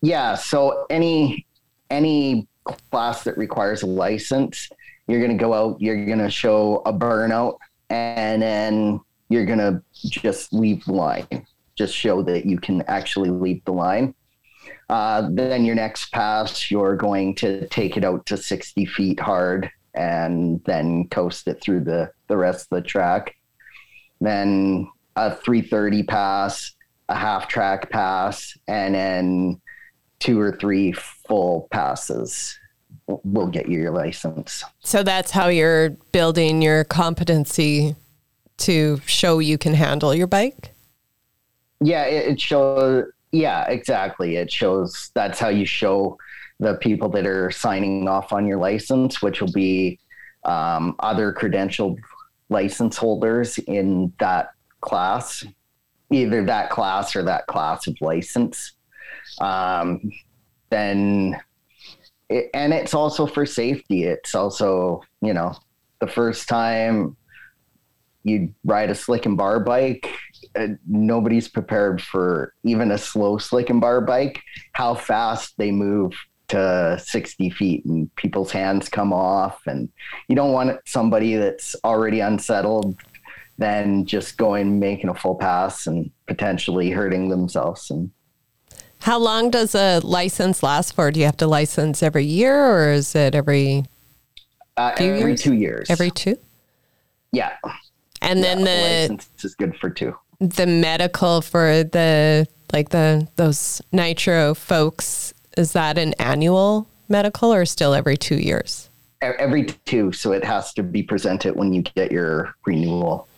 yeah, 0.00 0.34
so 0.34 0.86
any 0.90 1.46
any 1.90 2.46
class 2.64 3.24
that 3.24 3.36
requires 3.36 3.82
a 3.82 3.86
license, 3.86 4.68
you're 5.06 5.20
going 5.20 5.36
to 5.36 5.42
go 5.42 5.54
out, 5.54 5.80
you're 5.80 6.04
going 6.04 6.18
to 6.18 6.30
show 6.30 6.82
a 6.84 6.92
burnout 6.92 7.58
and 7.90 8.42
then 8.42 9.00
you're 9.30 9.46
going 9.46 9.58
to 9.58 9.82
just 10.04 10.52
leave 10.52 10.84
the 10.84 10.92
line. 10.92 11.46
Just 11.74 11.94
show 11.94 12.22
that 12.22 12.44
you 12.44 12.58
can 12.58 12.82
actually 12.82 13.30
leave 13.30 13.64
the 13.64 13.72
line. 13.72 14.14
Uh, 14.88 15.28
then 15.32 15.64
your 15.64 15.74
next 15.74 16.12
pass, 16.12 16.70
you're 16.70 16.96
going 16.96 17.34
to 17.36 17.66
take 17.68 17.96
it 17.96 18.04
out 18.04 18.24
to 18.26 18.36
60 18.36 18.84
feet 18.86 19.20
hard 19.20 19.70
and 19.94 20.62
then 20.64 21.08
coast 21.08 21.46
it 21.48 21.60
through 21.60 21.80
the, 21.80 22.10
the 22.28 22.36
rest 22.36 22.68
of 22.70 22.76
the 22.76 22.88
track. 22.88 23.34
Then 24.20 24.88
a 25.16 25.34
330 25.34 26.02
pass, 26.04 26.72
a 27.08 27.14
half 27.14 27.48
track 27.48 27.90
pass, 27.90 28.56
and 28.66 28.94
then 28.94 29.60
two 30.20 30.40
or 30.40 30.56
three 30.56 30.92
full 30.92 31.68
passes 31.70 32.58
will 33.06 33.46
get 33.46 33.68
you 33.68 33.80
your 33.80 33.92
license. 33.92 34.64
So 34.80 35.02
that's 35.02 35.30
how 35.30 35.48
you're 35.48 35.90
building 36.12 36.60
your 36.60 36.84
competency 36.84 37.96
to 38.58 39.00
show 39.06 39.38
you 39.38 39.56
can 39.56 39.74
handle 39.74 40.14
your 40.14 40.26
bike? 40.26 40.74
Yeah, 41.80 42.04
it, 42.04 42.32
it 42.32 42.40
shows 42.40 43.06
yeah, 43.30 43.64
exactly. 43.68 44.36
It 44.36 44.50
shows 44.50 45.10
that's 45.14 45.38
how 45.38 45.48
you 45.48 45.66
show 45.66 46.18
the 46.60 46.74
people 46.74 47.08
that 47.10 47.26
are 47.26 47.50
signing 47.50 48.08
off 48.08 48.32
on 48.32 48.46
your 48.46 48.58
license, 48.58 49.22
which 49.22 49.40
will 49.40 49.52
be 49.52 49.98
um, 50.44 50.96
other 51.00 51.32
credentialed 51.32 51.98
license 52.48 52.96
holders 52.96 53.58
in 53.58 54.12
that 54.18 54.50
class, 54.80 55.44
either 56.10 56.44
that 56.44 56.70
class 56.70 57.14
or 57.14 57.22
that 57.24 57.46
class 57.46 57.86
of 57.86 57.96
license. 58.00 58.72
Um, 59.40 60.10
then, 60.70 61.40
it, 62.28 62.50
and 62.54 62.72
it's 62.72 62.94
also 62.94 63.26
for 63.26 63.46
safety. 63.46 64.04
It's 64.04 64.34
also, 64.34 65.02
you 65.20 65.34
know, 65.34 65.54
the 66.00 66.06
first 66.06 66.48
time 66.48 67.16
you 68.24 68.52
ride 68.64 68.90
a 68.90 68.94
slick 68.94 69.26
and 69.26 69.36
bar 69.36 69.60
bike, 69.60 70.10
uh, 70.54 70.68
nobody's 70.86 71.48
prepared 71.48 72.02
for 72.02 72.54
even 72.64 72.90
a 72.90 72.98
slow 72.98 73.38
slick 73.38 73.70
and 73.70 73.80
bar 73.80 74.00
bike, 74.00 74.42
how 74.72 74.94
fast 74.94 75.54
they 75.56 75.70
move 75.70 76.12
to 76.48 77.00
60 77.02 77.50
feet 77.50 77.84
and 77.84 78.14
people's 78.16 78.50
hands 78.50 78.88
come 78.88 79.12
off. 79.12 79.60
And 79.66 79.88
you 80.28 80.36
don't 80.36 80.52
want 80.52 80.78
somebody 80.86 81.36
that's 81.36 81.76
already 81.84 82.20
unsettled 82.20 82.96
then 83.60 84.06
just 84.06 84.36
going 84.36 84.78
making 84.78 85.10
a 85.10 85.14
full 85.14 85.34
pass 85.34 85.88
and 85.88 86.12
potentially 86.28 86.90
hurting 86.90 87.28
themselves 87.28 87.90
and 87.90 88.10
how 89.00 89.18
long 89.18 89.50
does 89.50 89.76
a 89.76 90.00
license 90.00 90.60
last 90.60 90.92
for? 90.92 91.12
Do 91.12 91.20
you 91.20 91.26
have 91.26 91.36
to 91.36 91.46
license 91.46 92.02
every 92.02 92.24
year 92.24 92.66
or 92.66 92.90
is 92.92 93.14
it 93.14 93.34
every 93.34 93.84
uh, 94.76 94.92
every 94.98 95.30
years? 95.30 95.42
two 95.42 95.54
years? 95.54 95.88
Every 95.88 96.10
two? 96.10 96.36
Yeah. 97.30 97.52
And 98.20 98.40
yeah, 98.40 98.44
then 98.44 98.58
the, 98.58 98.64
the 98.64 99.14
license 99.14 99.44
is 99.44 99.54
good 99.54 99.76
for 99.76 99.90
two 99.90 100.16
the 100.40 100.66
medical 100.66 101.40
for 101.40 101.82
the 101.84 102.46
like 102.72 102.90
the 102.90 103.26
those 103.36 103.82
nitro 103.92 104.54
folks 104.54 105.34
is 105.58 105.72
that 105.72 105.98
an 105.98 106.14
annual 106.14 106.86
medical 107.08 107.52
or 107.52 107.64
still 107.64 107.94
every 107.94 108.16
two 108.16 108.36
years 108.36 108.88
every 109.20 109.66
two 109.84 110.12
so 110.12 110.32
it 110.32 110.44
has 110.44 110.72
to 110.72 110.82
be 110.82 111.02
presented 111.02 111.56
when 111.56 111.72
you 111.72 111.82
get 111.82 112.12
your 112.12 112.54
renewal 112.66 113.28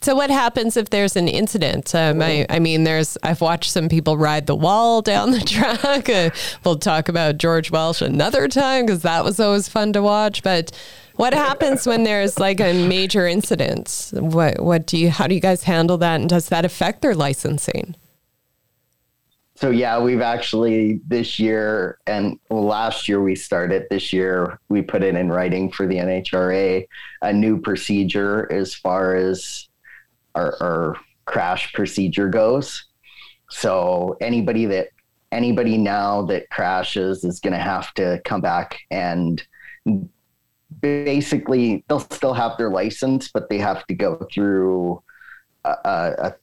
so 0.00 0.14
what 0.14 0.30
happens 0.30 0.76
if 0.76 0.90
there's 0.90 1.16
an 1.16 1.28
incident? 1.28 1.94
Um, 1.94 2.22
I, 2.22 2.46
I, 2.48 2.58
mean, 2.58 2.84
there's 2.84 3.16
I've 3.22 3.40
watched 3.40 3.70
some 3.70 3.88
people 3.88 4.16
ride 4.16 4.46
the 4.46 4.56
wall 4.56 5.02
down 5.02 5.30
the 5.30 5.40
track. 5.40 6.08
Uh, 6.08 6.30
we'll 6.64 6.78
talk 6.78 7.08
about 7.08 7.38
George 7.38 7.70
Welsh 7.70 8.02
another 8.02 8.48
time 8.48 8.86
because 8.86 9.02
that 9.02 9.24
was 9.24 9.38
always 9.38 9.68
fun 9.68 9.92
to 9.92 10.02
watch. 10.02 10.42
But 10.42 10.72
what 11.16 11.34
happens 11.34 11.86
when 11.86 12.04
there's 12.04 12.38
like 12.38 12.60
a 12.60 12.72
major 12.88 13.26
incident? 13.26 14.10
What 14.14 14.60
what 14.60 14.86
do 14.86 14.96
you 14.96 15.10
how 15.10 15.26
do 15.26 15.34
you 15.34 15.40
guys 15.40 15.64
handle 15.64 15.98
that 15.98 16.20
and 16.20 16.28
does 16.28 16.48
that 16.48 16.64
affect 16.64 17.02
their 17.02 17.14
licensing? 17.14 17.94
So 19.60 19.68
yeah, 19.68 20.00
we've 20.00 20.22
actually 20.22 21.02
this 21.06 21.38
year 21.38 21.98
and 22.06 22.40
last 22.48 23.06
year 23.06 23.20
we 23.20 23.34
started. 23.34 23.84
This 23.90 24.10
year 24.10 24.58
we 24.70 24.80
put 24.80 25.02
it 25.02 25.14
in 25.14 25.28
writing 25.30 25.70
for 25.70 25.86
the 25.86 25.96
NHRA 25.96 26.86
a 27.20 27.32
new 27.34 27.60
procedure 27.60 28.50
as 28.50 28.74
far 28.74 29.16
as 29.16 29.68
our, 30.34 30.56
our 30.62 30.96
crash 31.26 31.74
procedure 31.74 32.30
goes. 32.30 32.86
So 33.50 34.16
anybody 34.22 34.64
that 34.64 34.88
anybody 35.30 35.76
now 35.76 36.22
that 36.22 36.48
crashes 36.48 37.22
is 37.22 37.38
going 37.38 37.52
to 37.52 37.58
have 37.58 37.92
to 37.94 38.18
come 38.24 38.40
back 38.40 38.78
and 38.90 39.46
basically 40.80 41.84
they'll 41.86 42.00
still 42.00 42.32
have 42.32 42.56
their 42.56 42.70
license, 42.70 43.28
but 43.30 43.50
they 43.50 43.58
have 43.58 43.86
to 43.88 43.94
go 43.94 44.26
through 44.32 45.02
a, 45.66 45.70
a 45.84 46.34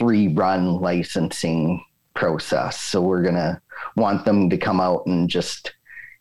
three 0.00 0.34
run 0.34 0.80
licensing 0.80 1.80
process. 2.16 2.80
So 2.80 3.00
we're 3.00 3.22
going 3.22 3.34
to 3.34 3.60
want 3.96 4.24
them 4.24 4.50
to 4.50 4.56
come 4.56 4.80
out 4.80 5.06
and 5.06 5.28
just, 5.28 5.74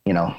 you 0.06 0.14
know, 0.14 0.36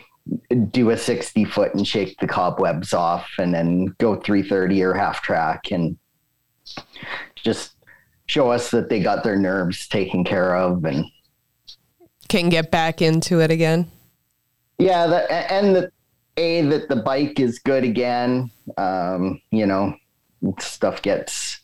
do 0.71 0.91
a 0.91 0.97
60 0.97 1.45
foot 1.45 1.75
and 1.75 1.87
shake 1.87 2.19
the 2.19 2.27
cobwebs 2.27 2.93
off 2.93 3.29
and 3.39 3.55
then 3.55 3.87
go 3.99 4.17
330 4.17 4.83
or 4.83 4.95
half 4.95 5.23
track 5.23 5.71
and 5.71 5.97
just 7.35 7.75
show 8.27 8.51
us 8.51 8.71
that 8.71 8.89
they 8.89 9.01
got 9.01 9.23
their 9.23 9.37
nerves 9.37 9.87
taken 9.89 10.25
care 10.25 10.57
of 10.57 10.85
and 10.85 11.05
can 12.29 12.49
get 12.49 12.71
back 12.71 13.01
into 13.01 13.41
it 13.41 13.51
again. 13.51 13.91
Yeah, 14.79 15.07
the, 15.07 15.53
and 15.53 15.77
the, 15.77 15.93
a 16.37 16.63
that 16.63 16.89
the 16.89 16.97
bike 16.97 17.41
is 17.41 17.59
good 17.61 17.85
again. 17.85 18.51
Um, 18.77 19.41
you 19.51 19.65
know, 19.65 19.95
stuff 20.59 21.03
gets 21.03 21.61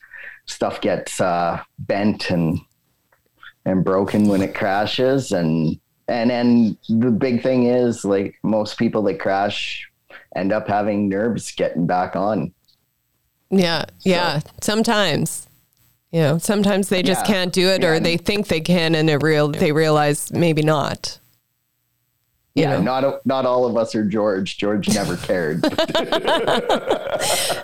stuff 0.47 0.81
gets 0.81 1.21
uh, 1.21 1.63
bent 1.79 2.31
and 2.31 2.59
and 3.65 3.85
broken 3.85 4.29
when 4.29 4.43
it 4.43 4.55
crashes, 4.55 5.33
and 5.33 5.79
and 6.09 6.31
and 6.33 6.77
the 6.89 7.11
big 7.11 7.43
thing 7.43 7.67
is 7.67 8.05
like 8.05 8.37
most 8.43 8.79
people 8.79 9.03
that 9.05 9.21
crash 9.21 9.89
end 10.37 10.53
up 10.53 10.69
having 10.69 11.09
nerves 11.09 11.53
getting 11.53 11.87
back 11.87 12.17
on. 12.17 12.53
Yeah, 13.51 13.85
so. 13.99 14.11
yeah. 14.11 14.41
Sometimes, 14.61 15.49
you 16.11 16.21
know, 16.21 16.39
sometimes 16.39 16.89
they 16.89 17.03
just 17.03 17.27
yeah. 17.27 17.35
can't 17.35 17.53
do 17.53 17.69
it, 17.69 17.85
or 17.85 18.01
they 18.01 18.17
think 18.17 18.49
they 18.49 18.61
can, 18.61 18.95
and 18.95 19.09
it 19.11 19.23
real 19.23 19.49
they 19.49 19.73
realize 19.73 20.33
maybe 20.33 20.63
not 20.63 21.19
yeah, 22.55 22.77
know? 22.77 23.01
not 23.01 23.27
not 23.27 23.47
all 23.47 23.65
of 23.65 23.77
us 23.79 23.95
are 23.95 24.05
George. 24.05 24.59
George 24.59 24.89
never 24.95 25.17
cared. 25.17 25.63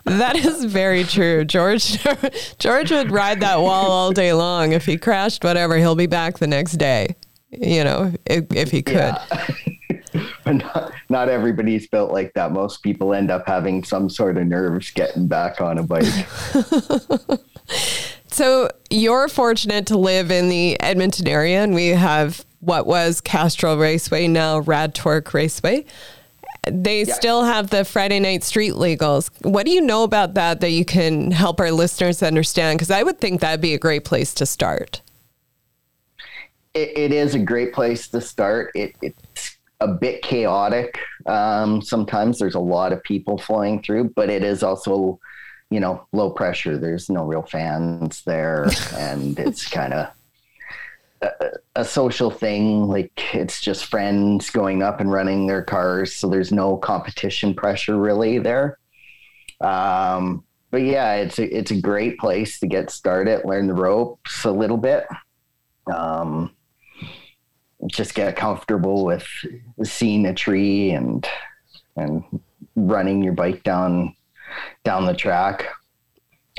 that 0.04 0.33
is 0.37 0.64
very 0.64 1.04
true. 1.04 1.45
George 1.45 1.99
George 2.59 2.90
would 2.90 3.11
ride 3.11 3.40
that 3.40 3.61
wall 3.61 3.90
all 3.90 4.12
day 4.12 4.33
long. 4.33 4.73
If 4.73 4.87
he 4.87 4.97
crashed, 4.97 5.45
whatever, 5.45 5.76
he'll 5.76 5.95
be 5.95 6.07
back 6.07 6.38
the 6.38 6.47
next 6.47 6.73
day. 6.73 7.16
You 7.50 7.85
know, 7.85 8.14
if, 8.25 8.47
if 8.54 8.71
he 8.71 8.83
could. 8.83 8.95
Yeah. 8.95 9.47
but 10.45 10.52
not, 10.52 10.92
not 11.09 11.28
everybody's 11.28 11.87
built 11.87 12.12
like 12.12 12.33
that. 12.35 12.52
Most 12.52 12.83
people 12.83 13.12
end 13.14 13.30
up 13.30 13.47
having 13.47 13.85
some 13.85 14.09
sort 14.11 14.37
of 14.37 14.47
nerves 14.47 14.90
getting 14.90 15.28
back 15.28 15.61
on 15.61 15.78
a 15.78 15.83
bike. 15.83 16.04
So 18.38 18.71
you're 18.88 19.26
fortunate 19.26 19.88
to 19.88 19.99
live 19.99 20.30
in 20.30 20.49
the 20.49 20.80
Edmonton 20.80 21.26
area, 21.26 21.61
and 21.64 21.75
we 21.75 21.88
have 21.88 22.47
what 22.61 22.87
was 22.87 23.21
Castrol 23.21 23.76
Raceway, 23.76 24.28
now 24.28 24.61
Rad 24.61 24.95
Torque 24.95 25.35
Raceway. 25.35 25.85
They 26.71 27.02
yeah. 27.02 27.14
still 27.14 27.42
have 27.42 27.71
the 27.71 27.85
Friday 27.85 28.21
night 28.21 28.45
street 28.45 28.75
legals. 28.75 29.28
What 29.45 29.66
do 29.66 29.73
you 29.73 29.80
know 29.80 30.04
about 30.04 30.35
that 30.35 30.61
that 30.61 30.71
you 30.71 30.85
can 30.85 31.33
help 31.33 31.59
our 31.59 31.73
listeners 31.73 32.23
understand? 32.23 32.78
Because 32.78 32.92
I 32.92 33.02
would 33.02 33.18
think 33.18 33.40
that'd 33.40 33.61
be 33.61 33.75
a 33.75 33.78
great 33.78 34.04
place 34.04 34.33
to 34.35 34.47
start. 34.47 35.02
it, 36.75 36.97
it 36.97 37.12
is 37.12 37.35
a 37.35 37.38
great 37.38 37.73
place 37.73 38.09
to 38.09 38.21
start. 38.21 38.71
It, 38.75 38.95
it's 39.02 39.59
a 39.80 39.88
bit 39.88 40.23
chaotic. 40.23 40.99
Um, 41.26 41.83
sometimes 41.83 42.38
there's 42.38 42.54
a 42.54 42.61
lot 42.61 42.92
of 42.92 43.02
people 43.02 43.38
flying 43.38 43.83
through, 43.83 44.12
but 44.14 44.30
it 44.30 44.42
is 44.42 44.62
also, 44.62 45.18
you 45.71 45.81
know, 45.81 46.07
low 46.13 46.31
pressure. 46.31 46.79
There's 46.79 47.11
no 47.11 47.25
real 47.25 47.43
fans 47.43 48.23
there, 48.25 48.67
and 48.97 49.39
it's 49.39 49.69
kind 49.69 49.93
of 49.93 50.11
a, 51.23 51.31
a, 51.77 51.85
social 51.85 52.31
thing. 52.31 52.89
Like 52.89 53.35
it's 53.35 53.61
just 53.61 53.87
friends 53.87 54.51
going 54.51 54.83
up 54.83 55.01
and 55.01 55.13
running 55.13 55.47
their 55.47 55.63
cars, 55.63 56.15
so 56.15 56.29
there's 56.29 56.53
no 56.53 56.77
competition 56.77 57.55
pressure 57.55 57.97
really 57.97 58.39
there. 58.39 58.79
Um, 59.61 60.45
but 60.71 60.83
yeah, 60.83 61.15
it's 61.15 61.39
a, 61.39 61.57
it's 61.57 61.71
a 61.71 61.81
great 61.81 62.19
place 62.19 62.61
to 62.61 62.67
get 62.67 62.91
started, 62.91 63.45
learn 63.45 63.67
the 63.67 63.75
ropes 63.75 64.45
a 64.45 64.53
little 64.53 64.77
bit. 64.77 65.07
Um, 65.93 66.53
just 67.87 68.15
get 68.15 68.37
comfortable 68.37 69.05
with 69.05 69.27
seeing 69.83 70.27
a 70.27 70.35
tree 70.35 70.91
and 70.91 71.27
and 71.97 72.23
running 72.77 73.23
your 73.23 73.33
bike 73.33 73.63
down 73.63 74.15
down 74.85 75.07
the 75.07 75.14
track. 75.14 75.67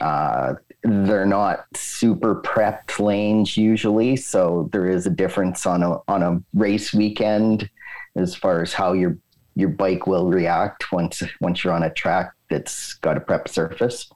Uh, 0.01 0.53
they're 0.83 1.25
not 1.25 1.65
super 1.75 2.41
prepped 2.41 2.99
lanes 2.99 3.57
usually, 3.57 4.15
so 4.15 4.69
there 4.71 4.87
is 4.87 5.05
a 5.05 5.09
difference 5.09 5.65
on 5.65 5.83
a 5.83 5.97
on 6.07 6.23
a 6.23 6.41
race 6.53 6.93
weekend 6.93 7.69
as 8.15 8.35
far 8.35 8.61
as 8.61 8.73
how 8.73 8.93
your 8.93 9.17
your 9.55 9.69
bike 9.69 10.07
will 10.07 10.29
react 10.29 10.91
once 10.91 11.21
once 11.41 11.63
you're 11.63 11.73
on 11.73 11.83
a 11.83 11.89
track 11.89 12.31
that's 12.49 12.93
got 12.95 13.17
a 13.17 13.19
prep 13.19 13.47
surface. 13.49 14.09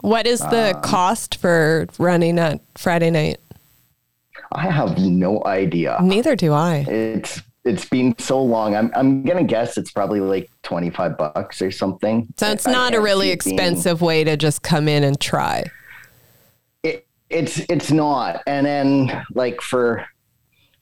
What 0.00 0.26
is 0.26 0.40
the 0.40 0.74
um, 0.74 0.82
cost 0.82 1.36
for 1.36 1.86
running 1.98 2.38
at 2.38 2.60
Friday 2.76 3.10
night? 3.10 3.38
I 4.52 4.70
have 4.70 4.98
no 4.98 5.42
idea. 5.44 5.98
Neither 6.02 6.36
do 6.36 6.52
I. 6.52 6.78
It's 6.88 7.42
it's 7.66 7.84
been 7.84 8.16
so 8.18 8.40
long. 8.40 8.76
I'm 8.76 8.90
I'm 8.94 9.22
gonna 9.24 9.44
guess 9.44 9.76
it's 9.76 9.90
probably 9.90 10.20
like 10.20 10.48
twenty 10.62 10.90
five 10.90 11.18
bucks 11.18 11.60
or 11.60 11.70
something. 11.70 12.28
So 12.36 12.50
it's 12.50 12.66
not 12.66 12.94
a 12.94 13.00
really 13.00 13.30
expensive 13.30 13.98
being, 13.98 14.06
way 14.06 14.24
to 14.24 14.36
just 14.36 14.62
come 14.62 14.88
in 14.88 15.02
and 15.04 15.20
try. 15.20 15.64
It 16.82 17.06
it's 17.28 17.58
it's 17.68 17.90
not. 17.90 18.42
And 18.46 18.64
then 18.66 19.24
like 19.34 19.60
for 19.60 20.06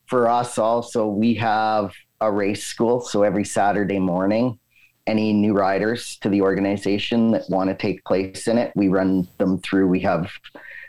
for 0.06 0.28
us 0.28 0.58
also, 0.58 1.06
we 1.06 1.34
have 1.34 1.92
a 2.20 2.30
race 2.30 2.64
school. 2.64 3.00
So 3.00 3.22
every 3.22 3.44
Saturday 3.44 3.98
morning, 3.98 4.58
any 5.06 5.32
new 5.32 5.54
riders 5.54 6.18
to 6.20 6.28
the 6.28 6.42
organization 6.42 7.30
that 7.32 7.48
want 7.48 7.70
to 7.70 7.76
take 7.76 8.04
place 8.04 8.46
in 8.46 8.58
it, 8.58 8.72
we 8.76 8.88
run 8.88 9.26
them 9.38 9.58
through. 9.58 9.88
We 9.88 10.00
have 10.00 10.30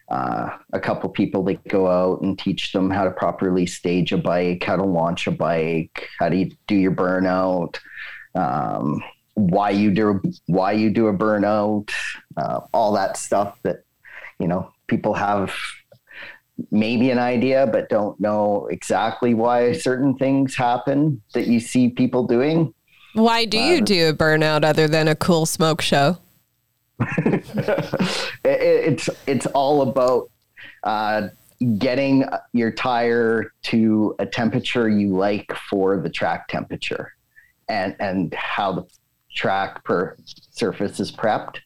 uh, 0.10 0.50
a 0.72 0.80
couple 0.80 1.10
people 1.10 1.44
that 1.44 1.68
go 1.68 1.88
out 1.88 2.22
and 2.22 2.38
teach 2.38 2.72
them 2.72 2.90
how 2.90 3.04
to 3.04 3.12
properly 3.12 3.66
stage 3.66 4.12
a 4.12 4.18
bike, 4.18 4.64
how 4.64 4.76
to 4.76 4.84
launch 4.84 5.26
a 5.28 5.32
bike, 5.32 6.10
how 6.20 6.30
do 6.30 6.38
you 6.38 6.52
do 6.68 6.76
your 6.76 6.92
burnout, 6.92 7.80
um, 8.36 9.02
why 9.34 9.70
you 9.70 9.92
do 9.92 10.22
why 10.46 10.72
you 10.72 10.90
do 10.90 11.08
a 11.08 11.14
burnout, 11.14 11.92
uh, 12.38 12.62
all 12.74 12.94
that 12.94 13.18
stuff 13.18 13.58
that 13.64 13.84
you 14.40 14.48
know 14.48 14.72
people 14.88 15.14
have 15.14 15.54
maybe 16.72 17.10
an 17.10 17.20
idea 17.20 17.68
but 17.68 17.90
don't 17.90 18.18
know 18.20 18.68
exactly 18.72 19.34
why 19.34 19.74
certain 19.74 20.16
things 20.16 20.56
happen 20.56 21.22
that 21.34 21.48
you 21.48 21.60
see 21.60 21.90
people 21.90 22.26
doing. 22.28 22.74
Why 23.14 23.46
do 23.46 23.58
you 23.58 23.78
uh, 23.78 23.86
do 23.86 24.10
a 24.10 24.14
burnout 24.14 24.64
other 24.64 24.88
than 24.88 25.08
a 25.08 25.16
cool 25.16 25.46
smoke 25.46 25.82
show? 25.82 26.18
it's 28.44 29.10
it's 29.28 29.46
all 29.48 29.82
about 29.82 30.30
uh, 30.84 31.28
getting 31.78 32.26
your 32.54 32.72
tire 32.72 33.52
to 33.64 34.16
a 34.20 34.26
temperature 34.26 34.88
you 34.90 35.16
like 35.16 35.52
for 35.70 35.98
the 36.00 36.10
track 36.10 36.48
temperature, 36.48 37.14
and 37.68 37.96
and 38.00 38.34
how 38.34 38.72
the 38.72 38.86
track 39.34 39.84
per 39.84 40.16
surface 40.52 41.00
is 41.00 41.12
prepped. 41.12 41.58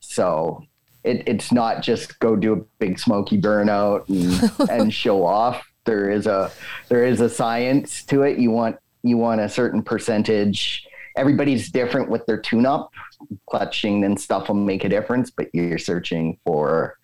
So 0.00 0.64
it, 1.04 1.22
it's 1.26 1.52
not 1.52 1.82
just 1.82 2.18
go 2.18 2.36
do 2.36 2.52
a 2.52 2.56
big 2.78 2.98
smoky 2.98 3.40
burnout 3.40 4.08
and, 4.08 4.70
and 4.70 4.94
show 4.94 5.24
off. 5.24 5.66
There 5.84 6.10
is 6.10 6.26
a 6.26 6.50
there 6.88 7.04
is 7.04 7.20
a 7.20 7.28
science 7.28 8.04
to 8.06 8.22
it. 8.22 8.38
You 8.38 8.50
want 8.50 8.76
you 9.02 9.16
want 9.16 9.40
a 9.40 9.48
certain 9.48 9.82
percentage. 9.82 10.86
Everybody's 11.16 11.70
different 11.70 12.08
with 12.08 12.24
their 12.26 12.40
tune 12.40 12.66
up 12.66 12.90
clutching 13.48 14.04
and 14.04 14.20
stuff 14.20 14.48
will 14.48 14.54
make 14.54 14.84
a 14.84 14.88
difference, 14.88 15.30
but 15.30 15.48
you're 15.52 15.78
searching 15.78 16.38
for, 16.44 16.96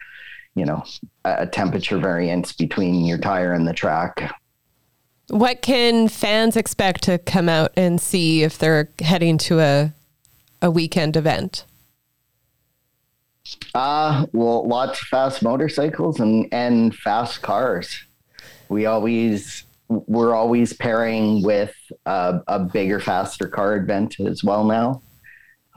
you 0.54 0.64
know, 0.64 0.84
a 1.24 1.46
temperature 1.46 1.98
variance 1.98 2.52
between 2.52 3.04
your 3.04 3.18
tire 3.18 3.52
and 3.52 3.66
the 3.66 3.74
track. 3.74 4.32
What 5.28 5.60
can 5.60 6.08
fans 6.08 6.56
expect 6.56 7.02
to 7.04 7.18
come 7.18 7.48
out 7.48 7.72
and 7.76 8.00
see 8.00 8.42
if 8.42 8.58
they're 8.58 8.90
heading 9.00 9.38
to 9.38 9.60
a 9.60 9.92
a 10.62 10.70
weekend 10.70 11.16
event? 11.16 11.64
Uh, 13.74 14.26
well, 14.32 14.66
lots 14.66 15.00
of 15.00 15.08
fast 15.08 15.42
motorcycles 15.42 16.20
and, 16.20 16.48
and 16.52 16.94
fast 16.94 17.42
cars. 17.42 18.04
We 18.68 18.86
always 18.86 19.64
we're 19.88 20.34
always 20.34 20.72
pairing 20.72 21.44
with 21.44 21.72
a, 22.06 22.40
a 22.48 22.58
bigger, 22.58 22.98
faster 22.98 23.46
car 23.46 23.76
event 23.76 24.18
as 24.18 24.42
well 24.42 24.64
now. 24.64 25.00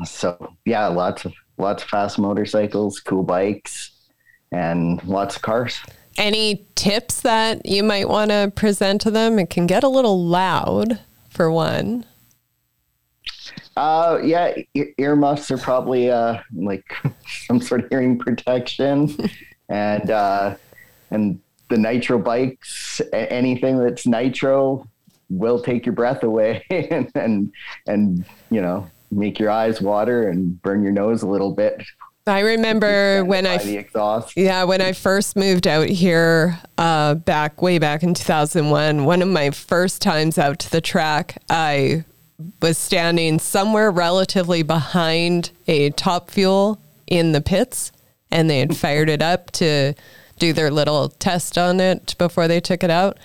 So 0.05 0.53
yeah, 0.65 0.88
lots 0.88 1.25
of 1.25 1.33
lots 1.57 1.83
of 1.83 1.89
fast 1.89 2.19
motorcycles, 2.19 2.99
cool 2.99 3.23
bikes, 3.23 3.91
and 4.51 5.03
lots 5.03 5.35
of 5.35 5.41
cars. 5.41 5.79
Any 6.17 6.65
tips 6.75 7.21
that 7.21 7.65
you 7.65 7.83
might 7.83 8.09
want 8.09 8.31
to 8.31 8.51
present 8.55 9.01
to 9.01 9.12
them? 9.12 9.39
It 9.39 9.49
can 9.49 9.67
get 9.67 9.83
a 9.83 9.88
little 9.88 10.25
loud 10.25 10.99
for 11.29 11.51
one. 11.51 12.05
Uh, 13.77 14.19
yeah, 14.23 14.53
e- 14.73 14.93
earmuffs 14.97 15.49
are 15.51 15.57
probably 15.57 16.12
uh, 16.12 16.39
like 16.53 16.83
some 17.47 17.62
sort 17.62 17.83
of 17.83 17.89
hearing 17.89 18.17
protection, 18.17 19.15
and 19.69 20.09
uh, 20.09 20.55
and 21.12 21.39
the 21.69 21.77
nitro 21.77 22.19
bikes, 22.19 22.99
anything 23.13 23.77
that's 23.77 24.05
nitro 24.05 24.85
will 25.29 25.62
take 25.62 25.85
your 25.85 25.93
breath 25.93 26.23
away, 26.23 26.65
and 26.69 27.09
and 27.15 27.53
and 27.88 28.25
you 28.49 28.62
know 28.62 28.89
make 29.11 29.39
your 29.39 29.49
eyes 29.49 29.81
water 29.81 30.29
and 30.29 30.61
burn 30.61 30.83
your 30.83 30.91
nose 30.91 31.21
a 31.21 31.27
little 31.27 31.53
bit. 31.53 31.83
I 32.27 32.41
remember 32.41 33.25
when 33.25 33.47
I 33.47 33.55
exhaust. 33.55 34.37
Yeah, 34.37 34.63
when 34.63 34.81
I 34.81 34.91
first 34.93 35.35
moved 35.35 35.67
out 35.67 35.89
here, 35.89 36.59
uh, 36.77 37.15
back 37.15 37.61
way 37.61 37.79
back 37.79 38.03
in 38.03 38.13
2001, 38.13 39.05
one 39.05 39.21
of 39.21 39.27
my 39.27 39.49
first 39.49 40.01
times 40.01 40.37
out 40.37 40.59
to 40.59 40.71
the 40.71 40.81
track, 40.81 41.41
I 41.49 42.05
was 42.61 42.77
standing 42.77 43.39
somewhere 43.39 43.91
relatively 43.91 44.63
behind 44.63 45.51
a 45.67 45.89
top 45.91 46.29
fuel 46.29 46.79
in 47.07 47.31
the 47.31 47.41
pits, 47.41 47.91
and 48.31 48.49
they 48.49 48.59
had 48.59 48.77
fired 48.77 49.09
it 49.09 49.21
up 49.21 49.51
to 49.51 49.93
do 50.37 50.53
their 50.53 50.71
little 50.71 51.09
test 51.09 51.57
on 51.57 51.79
it 51.79 52.15
before 52.17 52.47
they 52.47 52.59
took 52.59 52.83
it 52.83 52.91
out. 52.91 53.17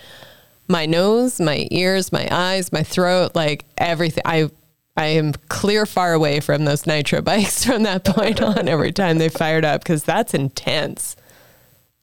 My 0.66 0.86
nose, 0.86 1.40
my 1.40 1.68
ears, 1.70 2.10
my 2.10 2.26
eyes, 2.30 2.72
my 2.72 2.82
throat, 2.82 3.32
like 3.34 3.66
everything. 3.76 4.22
I 4.24 4.50
I 4.96 5.06
am 5.06 5.32
clear 5.48 5.86
far 5.86 6.12
away 6.12 6.40
from 6.40 6.64
those 6.64 6.86
nitro 6.86 7.20
bikes 7.20 7.64
from 7.66 7.82
that 7.82 8.04
point 8.04 8.40
on 8.40 8.68
every 8.68 8.92
time 8.92 9.18
they 9.18 9.28
fired 9.28 9.64
up 9.64 9.82
because 9.82 10.04
that's 10.04 10.34
intense. 10.34 11.16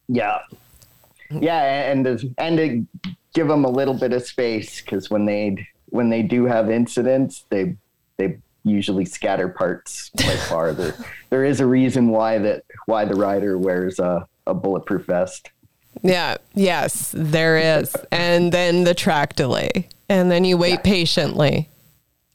Yeah. 0.07 0.39
Yeah, 1.29 1.91
and 1.91 2.03
to, 2.03 2.33
and 2.37 2.57
to 2.57 3.07
give 3.33 3.47
them 3.47 3.63
a 3.63 3.69
little 3.69 3.93
bit 3.93 4.11
of 4.11 4.23
space 4.23 4.81
because 4.81 5.09
when 5.09 5.25
they 5.25 5.67
when 5.85 6.09
they 6.09 6.21
do 6.23 6.45
have 6.45 6.69
incidents, 6.69 7.45
they 7.49 7.77
they 8.17 8.37
usually 8.63 9.05
scatter 9.05 9.47
parts 9.47 10.11
quite 10.17 10.39
far. 10.49 10.73
there 10.73 10.93
there 11.29 11.45
is 11.45 11.61
a 11.61 11.65
reason 11.65 12.09
why 12.09 12.37
that 12.39 12.65
why 12.85 13.05
the 13.05 13.15
rider 13.15 13.57
wears 13.57 13.99
a, 13.99 14.27
a 14.45 14.53
bulletproof 14.53 15.05
vest. 15.05 15.51
Yeah, 16.01 16.35
yes, 16.53 17.13
there 17.15 17.79
is. 17.79 17.95
and 18.11 18.51
then 18.51 18.83
the 18.83 18.93
track 18.93 19.35
delay. 19.35 19.87
And 20.09 20.29
then 20.29 20.43
you 20.43 20.57
wait 20.57 20.71
yeah. 20.71 20.81
patiently 20.81 21.69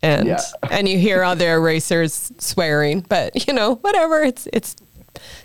and 0.03 0.27
yeah. 0.29 0.41
and 0.71 0.89
you 0.89 0.99
hear 0.99 1.23
other 1.23 1.61
racers 1.61 2.33
swearing, 2.39 3.01
but 3.01 3.47
you 3.47 3.53
know, 3.53 3.77
whatever. 3.77 4.23
It's 4.23 4.49
it's 4.53 4.77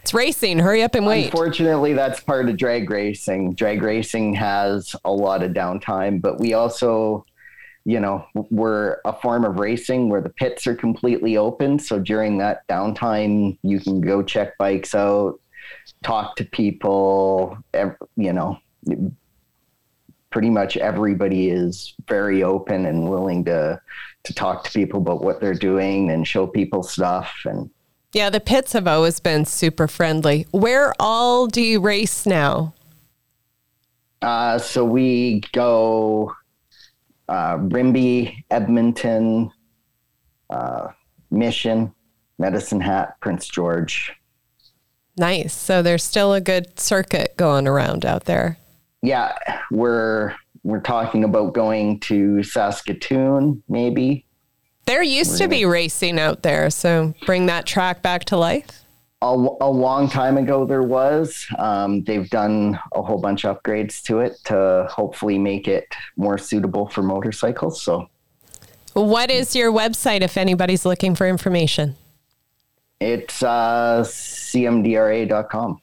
it's 0.01 0.13
racing. 0.13 0.59
Hurry 0.59 0.83
up 0.83 0.95
and 0.95 1.05
wait. 1.05 1.25
Unfortunately, 1.25 1.93
that's 1.93 2.19
part 2.19 2.49
of 2.49 2.57
drag 2.57 2.89
racing. 2.89 3.53
Drag 3.53 3.81
racing 3.81 4.33
has 4.35 4.95
a 5.05 5.11
lot 5.11 5.43
of 5.43 5.51
downtime, 5.51 6.21
but 6.21 6.39
we 6.39 6.53
also, 6.53 7.25
you 7.85 7.99
know, 7.99 8.25
we're 8.49 8.97
a 9.05 9.13
form 9.13 9.45
of 9.45 9.59
racing 9.59 10.09
where 10.09 10.21
the 10.21 10.29
pits 10.29 10.67
are 10.67 10.75
completely 10.75 11.37
open. 11.37 11.79
So 11.79 11.99
during 11.99 12.37
that 12.39 12.67
downtime, 12.67 13.57
you 13.63 13.79
can 13.79 14.01
go 14.01 14.21
check 14.21 14.57
bikes 14.57 14.93
out. 14.93 15.39
talk 16.03 16.35
to 16.37 16.45
people. 16.45 17.57
You 18.17 18.33
know, 18.33 18.59
pretty 20.31 20.49
much 20.49 20.77
everybody 20.77 21.49
is 21.49 21.93
very 22.07 22.43
open 22.43 22.85
and 22.85 23.09
willing 23.09 23.45
to 23.45 23.79
to 24.23 24.33
talk 24.33 24.63
to 24.63 24.71
people 24.71 24.99
about 24.99 25.23
what 25.23 25.39
they're 25.39 25.53
doing 25.53 26.09
and 26.11 26.27
show 26.27 26.45
people 26.47 26.83
stuff 26.83 27.31
and 27.45 27.69
yeah 28.13 28.29
the 28.29 28.39
pits 28.39 28.73
have 28.73 28.87
always 28.87 29.19
been 29.19 29.45
super 29.45 29.87
friendly 29.87 30.45
where 30.51 30.93
all 30.99 31.47
do 31.47 31.61
you 31.61 31.79
race 31.79 32.25
now 32.25 32.73
uh, 34.21 34.59
so 34.59 34.85
we 34.85 35.41
go 35.51 36.31
uh, 37.27 37.57
Rimbey, 37.59 38.45
Edmonton, 38.51 39.49
uh, 40.51 40.89
Mission, 41.31 41.91
Medicine 42.37 42.81
Hat, 42.81 43.15
Prince 43.19 43.47
George. 43.47 44.13
Nice. 45.17 45.53
So 45.53 45.81
there's 45.81 46.03
still 46.03 46.33
a 46.35 46.41
good 46.41 46.79
circuit 46.79 47.35
going 47.37 47.67
around 47.67 48.05
out 48.05 48.25
there 48.25 48.59
yeah, 49.01 49.35
we're 49.71 50.35
we're 50.63 50.81
talking 50.81 51.23
about 51.23 51.53
going 51.53 51.99
to 52.01 52.43
Saskatoon, 52.43 53.63
maybe. 53.67 54.25
There 54.85 55.03
used 55.03 55.37
to 55.37 55.47
be 55.47 55.65
racing 55.65 56.19
out 56.19 56.41
there, 56.43 56.69
so 56.69 57.13
bring 57.25 57.45
that 57.45 57.65
track 57.65 58.01
back 58.01 58.25
to 58.25 58.37
life. 58.37 58.83
A, 59.21 59.27
a 59.27 59.69
long 59.69 60.09
time 60.09 60.37
ago, 60.37 60.65
there 60.65 60.81
was. 60.81 61.45
Um, 61.59 62.03
they've 62.03 62.29
done 62.29 62.79
a 62.93 63.01
whole 63.01 63.19
bunch 63.19 63.45
of 63.45 63.61
upgrades 63.61 64.01
to 64.03 64.19
it 64.19 64.37
to 64.45 64.87
hopefully 64.89 65.37
make 65.37 65.67
it 65.67 65.85
more 66.17 66.37
suitable 66.37 66.89
for 66.89 67.03
motorcycles. 67.03 67.81
So, 67.81 68.09
what 68.93 69.29
is 69.29 69.55
your 69.55 69.71
website 69.71 70.21
if 70.21 70.37
anybody's 70.37 70.85
looking 70.85 71.15
for 71.15 71.27
information? 71.27 71.95
It's 72.99 73.41
uh, 73.43 74.03
cmdra.com. 74.05 75.81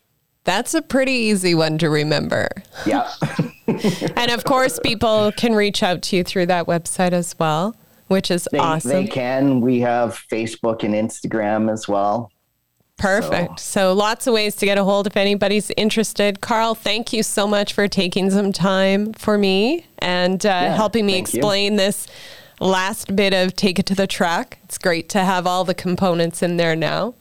That's 0.49 0.73
a 0.73 0.81
pretty 0.81 1.13
easy 1.13 1.55
one 1.55 1.77
to 1.77 1.91
remember. 1.91 2.49
Yeah. 2.87 3.07
and 3.67 4.31
of 4.31 4.45
course, 4.45 4.81
people 4.83 5.31
can 5.33 5.55
reach 5.55 5.83
out 5.83 6.01
to 6.05 6.17
you 6.17 6.25
through 6.25 6.47
that 6.47 6.65
website 6.65 7.13
as 7.13 7.39
well, 7.39 7.77
which 8.07 8.31
is 8.31 8.49
they, 8.51 8.57
awesome. 8.57 8.93
They 8.93 9.07
can. 9.09 9.61
We 9.61 9.81
have 9.81 10.19
Facebook 10.33 10.85
and 10.85 10.95
Instagram 10.95 11.71
as 11.71 11.87
well. 11.87 12.33
Perfect. 12.97 13.61
So. 13.61 13.91
so. 13.91 13.93
lots 13.93 14.27
of 14.27 14.33
ways 14.33 14.57
to 14.57 14.65
get 14.65 14.79
a 14.79 14.85
hold 14.85 15.07
if 15.07 15.19
anybody's 15.19 15.71
interested. 15.77 16.41
Carl, 16.41 16.75
thank 16.75 17.13
you 17.13 17.23
so 17.23 17.47
much 17.47 17.75
for 17.75 17.87
taking 17.87 18.31
some 18.31 18.51
time 18.51 19.13
for 19.13 19.37
me 19.37 19.85
and 19.99 20.47
uh, 20.47 20.49
yeah, 20.49 20.75
helping 20.75 21.05
me 21.05 21.19
explain 21.19 21.73
you. 21.73 21.79
this 21.79 22.07
last 22.59 23.15
bit 23.15 23.35
of 23.35 23.55
Take 23.55 23.79
It 23.79 23.85
to 23.85 23.95
the 23.95 24.07
Track. 24.07 24.61
It's 24.65 24.79
great 24.79 25.11
to 25.11 25.19
have 25.19 25.47
all 25.47 25.65
the 25.65 25.75
components 25.75 26.43
in 26.43 26.57
there 26.57 26.75
now. 26.75 27.13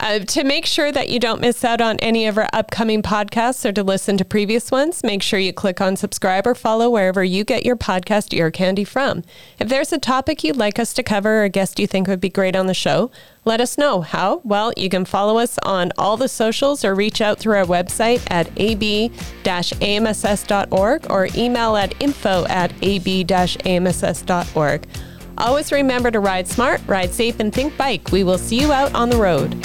Uh, 0.00 0.18
to 0.20 0.42
make 0.44 0.64
sure 0.64 0.90
that 0.90 1.10
you 1.10 1.20
don't 1.20 1.42
miss 1.42 1.62
out 1.62 1.78
on 1.82 1.98
any 1.98 2.26
of 2.26 2.38
our 2.38 2.48
upcoming 2.54 3.02
podcasts 3.02 3.68
or 3.68 3.72
to 3.72 3.82
listen 3.82 4.16
to 4.16 4.24
previous 4.24 4.70
ones, 4.70 5.02
make 5.04 5.22
sure 5.22 5.38
you 5.38 5.52
click 5.52 5.78
on 5.78 5.94
subscribe 5.94 6.46
or 6.46 6.54
follow 6.54 6.88
wherever 6.88 7.22
you 7.22 7.44
get 7.44 7.66
your 7.66 7.76
podcast 7.76 8.32
ear 8.32 8.50
candy 8.50 8.82
from. 8.82 9.22
If 9.58 9.68
there's 9.68 9.92
a 9.92 9.98
topic 9.98 10.42
you'd 10.42 10.56
like 10.56 10.78
us 10.78 10.94
to 10.94 11.02
cover 11.02 11.40
or 11.40 11.44
a 11.44 11.50
guest 11.50 11.78
you 11.78 11.86
think 11.86 12.08
would 12.08 12.18
be 12.18 12.30
great 12.30 12.56
on 12.56 12.66
the 12.66 12.72
show, 12.72 13.10
let 13.44 13.60
us 13.60 13.76
know. 13.76 14.00
How? 14.00 14.40
Well, 14.42 14.72
you 14.74 14.88
can 14.88 15.04
follow 15.04 15.36
us 15.36 15.58
on 15.64 15.92
all 15.98 16.16
the 16.16 16.28
socials 16.28 16.82
or 16.82 16.94
reach 16.94 17.20
out 17.20 17.38
through 17.38 17.58
our 17.58 17.66
website 17.66 18.26
at 18.30 18.48
ab-amss.org 18.58 19.50
or 21.10 21.28
email 21.36 21.76
at 21.76 21.94
info 22.00 22.46
at 22.46 22.72
ab-amss.org. 22.82 23.26
Always 25.36 25.72
remember 25.72 26.10
to 26.10 26.20
ride 26.20 26.48
smart, 26.48 26.80
ride 26.86 27.10
safe, 27.10 27.38
and 27.38 27.52
think 27.52 27.76
bike. 27.76 28.10
We 28.10 28.24
will 28.24 28.38
see 28.38 28.58
you 28.58 28.72
out 28.72 28.94
on 28.94 29.10
the 29.10 29.18
road. 29.18 29.62